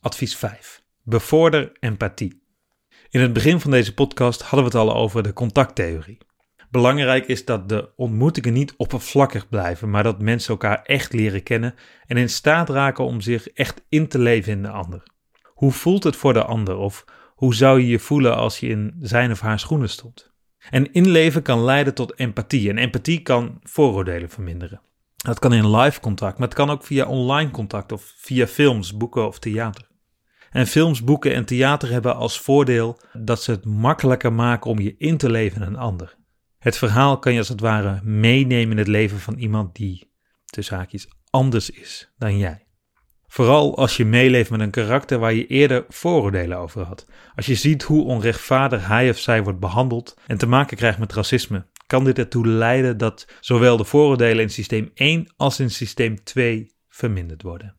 Advies 0.00 0.36
5. 0.36 0.82
Bevorder 1.02 1.72
empathie. 1.80 2.42
In 3.10 3.20
het 3.20 3.32
begin 3.32 3.60
van 3.60 3.70
deze 3.70 3.94
podcast 3.94 4.42
hadden 4.42 4.70
we 4.70 4.78
het 4.78 4.88
al 4.88 4.94
over 4.94 5.22
de 5.22 5.32
contacttheorie. 5.32 6.18
Belangrijk 6.70 7.26
is 7.26 7.44
dat 7.44 7.68
de 7.68 7.90
ontmoetingen 7.96 8.52
niet 8.52 8.74
oppervlakkig 8.76 9.48
blijven, 9.48 9.90
maar 9.90 10.02
dat 10.02 10.20
mensen 10.20 10.50
elkaar 10.50 10.82
echt 10.82 11.12
leren 11.12 11.42
kennen 11.42 11.74
en 12.06 12.16
in 12.16 12.28
staat 12.28 12.68
raken 12.68 13.04
om 13.04 13.20
zich 13.20 13.48
echt 13.48 13.84
in 13.88 14.08
te 14.08 14.18
leven 14.18 14.52
in 14.52 14.62
de 14.62 14.68
ander. 14.68 15.02
Hoe 15.44 15.72
voelt 15.72 16.04
het 16.04 16.16
voor 16.16 16.32
de 16.32 16.44
ander 16.44 16.76
of 16.76 17.04
hoe 17.34 17.54
zou 17.54 17.80
je 17.80 17.86
je 17.86 17.98
voelen 17.98 18.36
als 18.36 18.60
je 18.60 18.68
in 18.68 18.96
zijn 19.00 19.30
of 19.30 19.40
haar 19.40 19.58
schoenen 19.58 19.88
stond? 19.88 20.33
En 20.70 20.92
inleven 20.92 21.42
kan 21.42 21.64
leiden 21.64 21.94
tot 21.94 22.18
empathie 22.18 22.68
en 22.68 22.78
empathie 22.78 23.22
kan 23.22 23.60
vooroordelen 23.62 24.30
verminderen. 24.30 24.80
Dat 25.16 25.38
kan 25.38 25.52
in 25.52 25.76
live 25.76 26.00
contact, 26.00 26.38
maar 26.38 26.48
het 26.48 26.56
kan 26.56 26.70
ook 26.70 26.84
via 26.84 27.06
online 27.06 27.50
contact 27.50 27.92
of 27.92 28.12
via 28.16 28.46
films, 28.46 28.96
boeken 28.96 29.26
of 29.26 29.38
theater. 29.38 29.86
En 30.50 30.66
films, 30.66 31.04
boeken 31.04 31.34
en 31.34 31.44
theater 31.44 31.90
hebben 31.90 32.16
als 32.16 32.40
voordeel 32.40 33.00
dat 33.12 33.42
ze 33.42 33.50
het 33.50 33.64
makkelijker 33.64 34.32
maken 34.32 34.70
om 34.70 34.78
je 34.78 34.94
in 34.98 35.16
te 35.16 35.30
leven 35.30 35.62
in 35.62 35.66
een 35.66 35.76
ander. 35.76 36.16
Het 36.58 36.76
verhaal 36.76 37.18
kan 37.18 37.32
je 37.32 37.38
als 37.38 37.48
het 37.48 37.60
ware 37.60 38.00
meenemen 38.02 38.70
in 38.70 38.78
het 38.78 38.88
leven 38.88 39.18
van 39.18 39.34
iemand 39.34 39.74
die, 39.74 40.10
tussen 40.44 40.76
haakjes, 40.76 41.08
anders 41.30 41.70
is 41.70 42.12
dan 42.18 42.38
jij. 42.38 42.63
Vooral 43.34 43.76
als 43.76 43.96
je 43.96 44.04
meeleeft 44.04 44.50
met 44.50 44.60
een 44.60 44.70
karakter 44.70 45.18
waar 45.18 45.32
je 45.32 45.46
eerder 45.46 45.84
vooroordelen 45.88 46.58
over 46.58 46.82
had. 46.82 47.06
Als 47.34 47.46
je 47.46 47.54
ziet 47.54 47.82
hoe 47.82 48.04
onrechtvaardig 48.04 48.86
hij 48.86 49.10
of 49.10 49.18
zij 49.18 49.42
wordt 49.42 49.58
behandeld 49.58 50.16
en 50.26 50.38
te 50.38 50.46
maken 50.46 50.76
krijgt 50.76 50.98
met 50.98 51.12
racisme, 51.12 51.66
kan 51.86 52.04
dit 52.04 52.18
ertoe 52.18 52.46
leiden 52.46 52.98
dat 52.98 53.26
zowel 53.40 53.76
de 53.76 53.84
vooroordelen 53.84 54.42
in 54.42 54.50
systeem 54.50 54.90
1 54.94 55.32
als 55.36 55.60
in 55.60 55.70
systeem 55.70 56.24
2 56.24 56.74
verminderd 56.88 57.42
worden. 57.42 57.76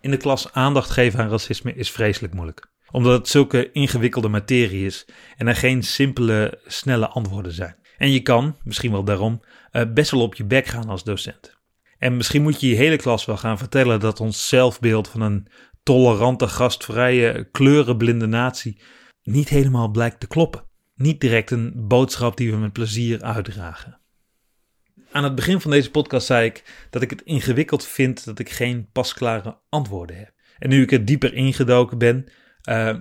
In 0.00 0.10
de 0.10 0.16
klas 0.16 0.52
aandacht 0.52 0.90
geven 0.90 1.20
aan 1.20 1.30
racisme 1.30 1.74
is 1.74 1.90
vreselijk 1.90 2.34
moeilijk, 2.34 2.70
omdat 2.90 3.18
het 3.18 3.28
zulke 3.28 3.72
ingewikkelde 3.72 4.28
materie 4.28 4.86
is 4.86 5.06
en 5.36 5.46
er 5.46 5.56
geen 5.56 5.82
simpele, 5.82 6.60
snelle 6.66 7.08
antwoorden 7.08 7.52
zijn. 7.52 7.76
En 7.96 8.10
je 8.10 8.20
kan, 8.20 8.56
misschien 8.64 8.92
wel 8.92 9.04
daarom, 9.04 9.40
eh, 9.70 9.82
best 9.94 10.10
wel 10.10 10.22
op 10.22 10.34
je 10.34 10.44
bek 10.44 10.66
gaan 10.66 10.88
als 10.88 11.04
docent. 11.04 11.55
En 11.98 12.16
misschien 12.16 12.42
moet 12.42 12.60
je 12.60 12.68
je 12.68 12.74
hele 12.74 12.96
klas 12.96 13.24
wel 13.24 13.36
gaan 13.36 13.58
vertellen 13.58 14.00
dat 14.00 14.20
ons 14.20 14.48
zelfbeeld 14.48 15.08
van 15.08 15.20
een 15.20 15.48
tolerante, 15.82 16.48
gastvrije, 16.48 17.48
kleurenblinde 17.50 18.26
natie 18.26 18.80
niet 19.22 19.48
helemaal 19.48 19.90
blijkt 19.90 20.20
te 20.20 20.26
kloppen. 20.26 20.64
Niet 20.94 21.20
direct 21.20 21.50
een 21.50 21.72
boodschap 21.88 22.36
die 22.36 22.50
we 22.50 22.56
met 22.56 22.72
plezier 22.72 23.22
uitdragen. 23.22 24.00
Aan 25.10 25.24
het 25.24 25.34
begin 25.34 25.60
van 25.60 25.70
deze 25.70 25.90
podcast 25.90 26.26
zei 26.26 26.46
ik 26.46 26.86
dat 26.90 27.02
ik 27.02 27.10
het 27.10 27.22
ingewikkeld 27.22 27.86
vind 27.86 28.24
dat 28.24 28.38
ik 28.38 28.50
geen 28.50 28.88
pasklare 28.92 29.58
antwoorden 29.68 30.16
heb. 30.16 30.32
En 30.58 30.68
nu 30.68 30.82
ik 30.82 30.92
er 30.92 31.04
dieper 31.04 31.34
ingedoken 31.34 31.98
ben, 31.98 32.26
uh, 32.68 32.96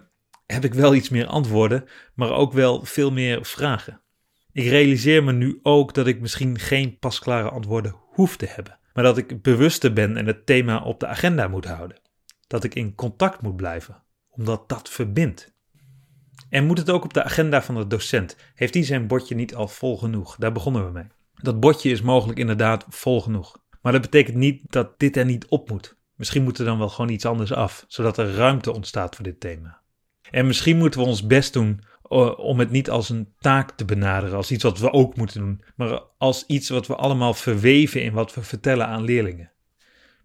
heb 0.46 0.64
ik 0.64 0.74
wel 0.74 0.96
iets 0.96 1.10
meer 1.10 1.26
antwoorden, 1.26 1.86
maar 2.14 2.32
ook 2.32 2.54
wel 2.54 2.86
veel 2.86 3.12
meer 3.12 3.46
vragen. 3.46 4.02
Ik 4.52 4.68
realiseer 4.68 5.24
me 5.24 5.32
nu 5.32 5.60
ook 5.62 5.94
dat 5.94 6.08
ik 6.08 6.22
misschien 6.22 6.60
geen 6.60 6.98
pasklare 7.00 7.50
antwoorden 7.50 7.96
hoef 7.96 8.38
te 8.38 8.46
hebben 8.46 8.80
maar 8.96 9.04
dat 9.04 9.18
ik 9.18 9.42
bewuster 9.42 9.94
ben 9.94 10.18
en 10.18 10.26
het 10.26 10.46
thema 10.46 10.80
op 10.80 11.00
de 11.00 11.08
agenda 11.08 11.48
moet 11.48 11.66
houden. 11.66 11.98
Dat 12.48 12.64
ik 12.64 12.76
in 12.76 12.96
contact 12.96 13.42
moet 13.42 13.56
blijven, 13.56 14.04
omdat 14.30 14.70
dat 14.70 14.90
verbindt. 14.90 15.54
En 16.50 16.66
moet 16.66 16.78
het 16.78 16.90
ook 16.90 17.04
op 17.04 17.14
de 17.14 17.24
agenda 17.24 17.62
van 17.62 17.76
de 17.76 17.88
docent? 17.88 18.36
Heeft 18.54 18.74
hij 18.74 18.84
zijn 18.84 19.08
bordje 19.08 19.36
niet 19.36 19.56
al 19.56 19.68
vol 19.68 19.98
genoeg? 19.98 20.36
Daar 20.36 20.52
begonnen 20.52 20.86
we 20.86 20.92
mee. 20.92 21.08
Dat 21.34 21.60
bordje 21.60 21.90
is 21.90 22.02
mogelijk 22.02 22.40
inderdaad 22.40 22.86
vol 22.90 23.22
genoeg. 23.22 23.58
Maar 23.82 23.92
dat 23.92 24.02
betekent 24.02 24.38
niet 24.38 24.62
dat 24.72 25.00
dit 25.00 25.18
er 25.18 25.26
niet 25.26 25.46
op 25.46 25.70
moet. 25.70 25.98
Misschien 26.16 26.44
moet 26.44 26.58
er 26.58 26.66
dan 26.66 26.78
wel 26.78 26.90
gewoon 26.90 27.12
iets 27.12 27.26
anders 27.26 27.54
af, 27.54 27.86
zodat 27.88 28.18
er 28.18 28.34
ruimte 28.36 28.74
ontstaat 28.74 29.16
voor 29.16 29.24
dit 29.24 29.40
thema. 29.40 29.82
En 30.32 30.48
misschien 30.48 30.78
moeten 30.78 31.00
we 31.00 31.06
ons 31.06 31.26
best 31.26 31.54
doen 31.54 31.82
om 32.38 32.60
het 32.60 32.72
niet 32.72 32.90
als 32.90 33.10
een 33.10 33.34
taak 33.40 33.72
te 33.72 33.86
benaderen, 33.86 34.36
als 34.36 34.52
iets 34.52 34.64
wat 34.64 34.80
we 34.80 34.92
ook 34.92 35.16
moeten 35.16 35.40
doen, 35.40 35.62
maar 35.76 36.02
als 36.18 36.46
iets 36.46 36.70
wat 36.70 36.88
we 36.88 36.96
allemaal 36.96 37.34
verweven 37.34 38.04
in 38.04 38.14
wat 38.14 38.34
we 38.34 38.42
vertellen 38.42 38.88
aan 38.88 39.04
leerlingen. 39.04 39.52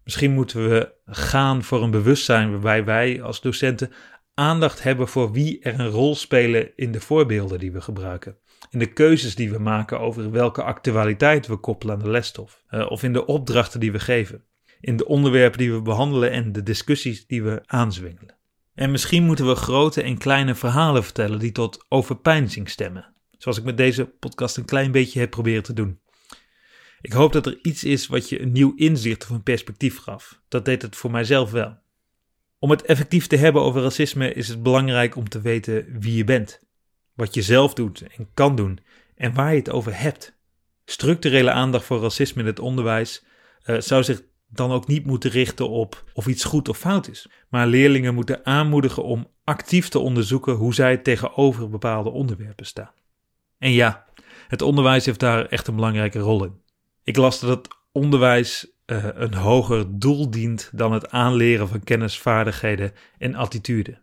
Misschien 0.03 0.31
moeten 0.31 0.69
we 0.69 0.93
gaan 1.05 1.63
voor 1.63 1.83
een 1.83 1.91
bewustzijn 1.91 2.51
waarbij 2.51 2.85
wij 2.85 3.21
als 3.21 3.41
docenten 3.41 3.91
aandacht 4.33 4.83
hebben 4.83 5.07
voor 5.07 5.31
wie 5.31 5.59
er 5.59 5.79
een 5.79 5.89
rol 5.89 6.15
spelen 6.15 6.71
in 6.75 6.91
de 6.91 7.01
voorbeelden 7.01 7.59
die 7.59 7.71
we 7.71 7.81
gebruiken. 7.81 8.37
In 8.69 8.79
de 8.79 8.93
keuzes 8.93 9.35
die 9.35 9.51
we 9.51 9.59
maken 9.59 9.99
over 9.99 10.31
welke 10.31 10.63
actualiteit 10.63 11.47
we 11.47 11.55
koppelen 11.55 11.95
aan 11.95 12.01
de 12.01 12.09
lesstof. 12.09 12.63
Uh, 12.69 12.91
of 12.91 13.03
in 13.03 13.13
de 13.13 13.25
opdrachten 13.25 13.79
die 13.79 13.91
we 13.91 13.99
geven. 13.99 14.43
In 14.79 14.97
de 14.97 15.07
onderwerpen 15.07 15.59
die 15.59 15.73
we 15.73 15.81
behandelen 15.81 16.31
en 16.31 16.51
de 16.51 16.63
discussies 16.63 17.27
die 17.27 17.43
we 17.43 17.61
aanzwingelen. 17.65 18.39
En 18.81 18.91
misschien 18.91 19.23
moeten 19.23 19.47
we 19.47 19.55
grote 19.55 20.01
en 20.01 20.17
kleine 20.17 20.55
verhalen 20.55 21.03
vertellen 21.03 21.39
die 21.39 21.51
tot 21.51 21.85
overpeinzing 21.89 22.69
stemmen. 22.69 23.13
Zoals 23.37 23.57
ik 23.57 23.63
met 23.63 23.77
deze 23.77 24.05
podcast 24.05 24.57
een 24.57 24.65
klein 24.65 24.91
beetje 24.91 25.19
heb 25.19 25.29
proberen 25.29 25.63
te 25.63 25.73
doen. 25.73 25.99
Ik 27.01 27.11
hoop 27.11 27.33
dat 27.33 27.45
er 27.45 27.59
iets 27.61 27.83
is 27.83 28.07
wat 28.07 28.29
je 28.29 28.41
een 28.41 28.51
nieuw 28.51 28.73
inzicht 28.75 29.23
of 29.23 29.29
een 29.29 29.43
perspectief 29.43 29.97
gaf. 29.97 30.41
Dat 30.47 30.65
deed 30.65 30.81
het 30.81 30.95
voor 30.95 31.11
mijzelf 31.11 31.51
wel. 31.51 31.77
Om 32.59 32.69
het 32.69 32.81
effectief 32.81 33.27
te 33.27 33.35
hebben 33.35 33.61
over 33.61 33.81
racisme 33.81 34.33
is 34.33 34.47
het 34.47 34.63
belangrijk 34.63 35.15
om 35.15 35.29
te 35.29 35.41
weten 35.41 35.99
wie 35.99 36.15
je 36.15 36.23
bent. 36.23 36.59
Wat 37.13 37.33
je 37.33 37.41
zelf 37.41 37.73
doet 37.73 38.01
en 38.17 38.29
kan 38.33 38.55
doen 38.55 38.79
en 39.15 39.33
waar 39.33 39.51
je 39.51 39.59
het 39.59 39.71
over 39.71 39.99
hebt. 39.99 40.37
Structurele 40.85 41.51
aandacht 41.51 41.85
voor 41.85 42.01
racisme 42.01 42.41
in 42.41 42.47
het 42.47 42.59
onderwijs 42.59 43.23
uh, 43.65 43.79
zou 43.79 44.03
zich 44.03 44.21
dan 44.53 44.71
ook 44.71 44.87
niet 44.87 45.05
moeten 45.05 45.29
richten 45.29 45.69
op 45.69 46.03
of 46.13 46.27
iets 46.27 46.43
goed 46.43 46.69
of 46.69 46.77
fout 46.77 47.07
is. 47.07 47.29
Maar 47.49 47.67
leerlingen 47.67 48.13
moeten 48.13 48.45
aanmoedigen 48.45 49.03
om 49.03 49.27
actief 49.43 49.89
te 49.89 49.99
onderzoeken 49.99 50.53
hoe 50.53 50.73
zij 50.73 50.97
tegenover 50.97 51.69
bepaalde 51.69 52.09
onderwerpen 52.09 52.65
staan. 52.65 52.93
En 53.57 53.71
ja, 53.71 54.05
het 54.47 54.61
onderwijs 54.61 55.05
heeft 55.05 55.19
daar 55.19 55.45
echt 55.45 55.67
een 55.67 55.75
belangrijke 55.75 56.19
rol 56.19 56.43
in. 56.43 56.61
Ik 57.03 57.17
las 57.17 57.39
dat 57.39 57.49
het 57.49 57.67
onderwijs 57.91 58.71
uh, 58.85 59.05
een 59.13 59.33
hoger 59.33 59.99
doel 59.99 60.31
dient 60.31 60.69
dan 60.73 60.91
het 60.91 61.09
aanleren 61.11 61.67
van 61.67 61.83
kennis, 61.83 62.19
vaardigheden 62.19 62.93
en 63.17 63.35
attitude. 63.35 63.99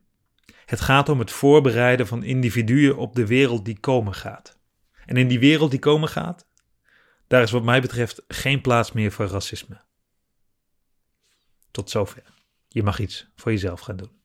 Het 0.67 0.81
gaat 0.81 1.09
om 1.09 1.19
het 1.19 1.31
voorbereiden 1.31 2.07
van 2.07 2.23
individuen 2.23 2.97
op 2.97 3.15
de 3.15 3.27
wereld 3.27 3.65
die 3.65 3.79
komen 3.79 4.15
gaat. 4.15 4.59
En 5.07 5.17
in 5.17 5.29
die 5.29 5.39
wereld 5.39 5.71
die 5.71 5.81
komen 5.81 6.09
gaat, 6.09 6.47
daar 7.27 7.43
is 7.43 7.51
wat 7.51 7.63
mij 7.63 7.81
betreft 7.81 8.23
geen 8.29 8.61
plaats 8.61 8.93
meer 8.93 9.13
voor 9.13 9.27
racisme. 9.27 9.81
Tot 11.71 11.91
zover. 11.91 12.23
Je 12.69 12.83
mag 12.83 12.99
iets 12.99 13.27
voor 13.37 13.53
jezelf 13.53 13.81
gaan 13.81 13.97
doen. 13.97 14.18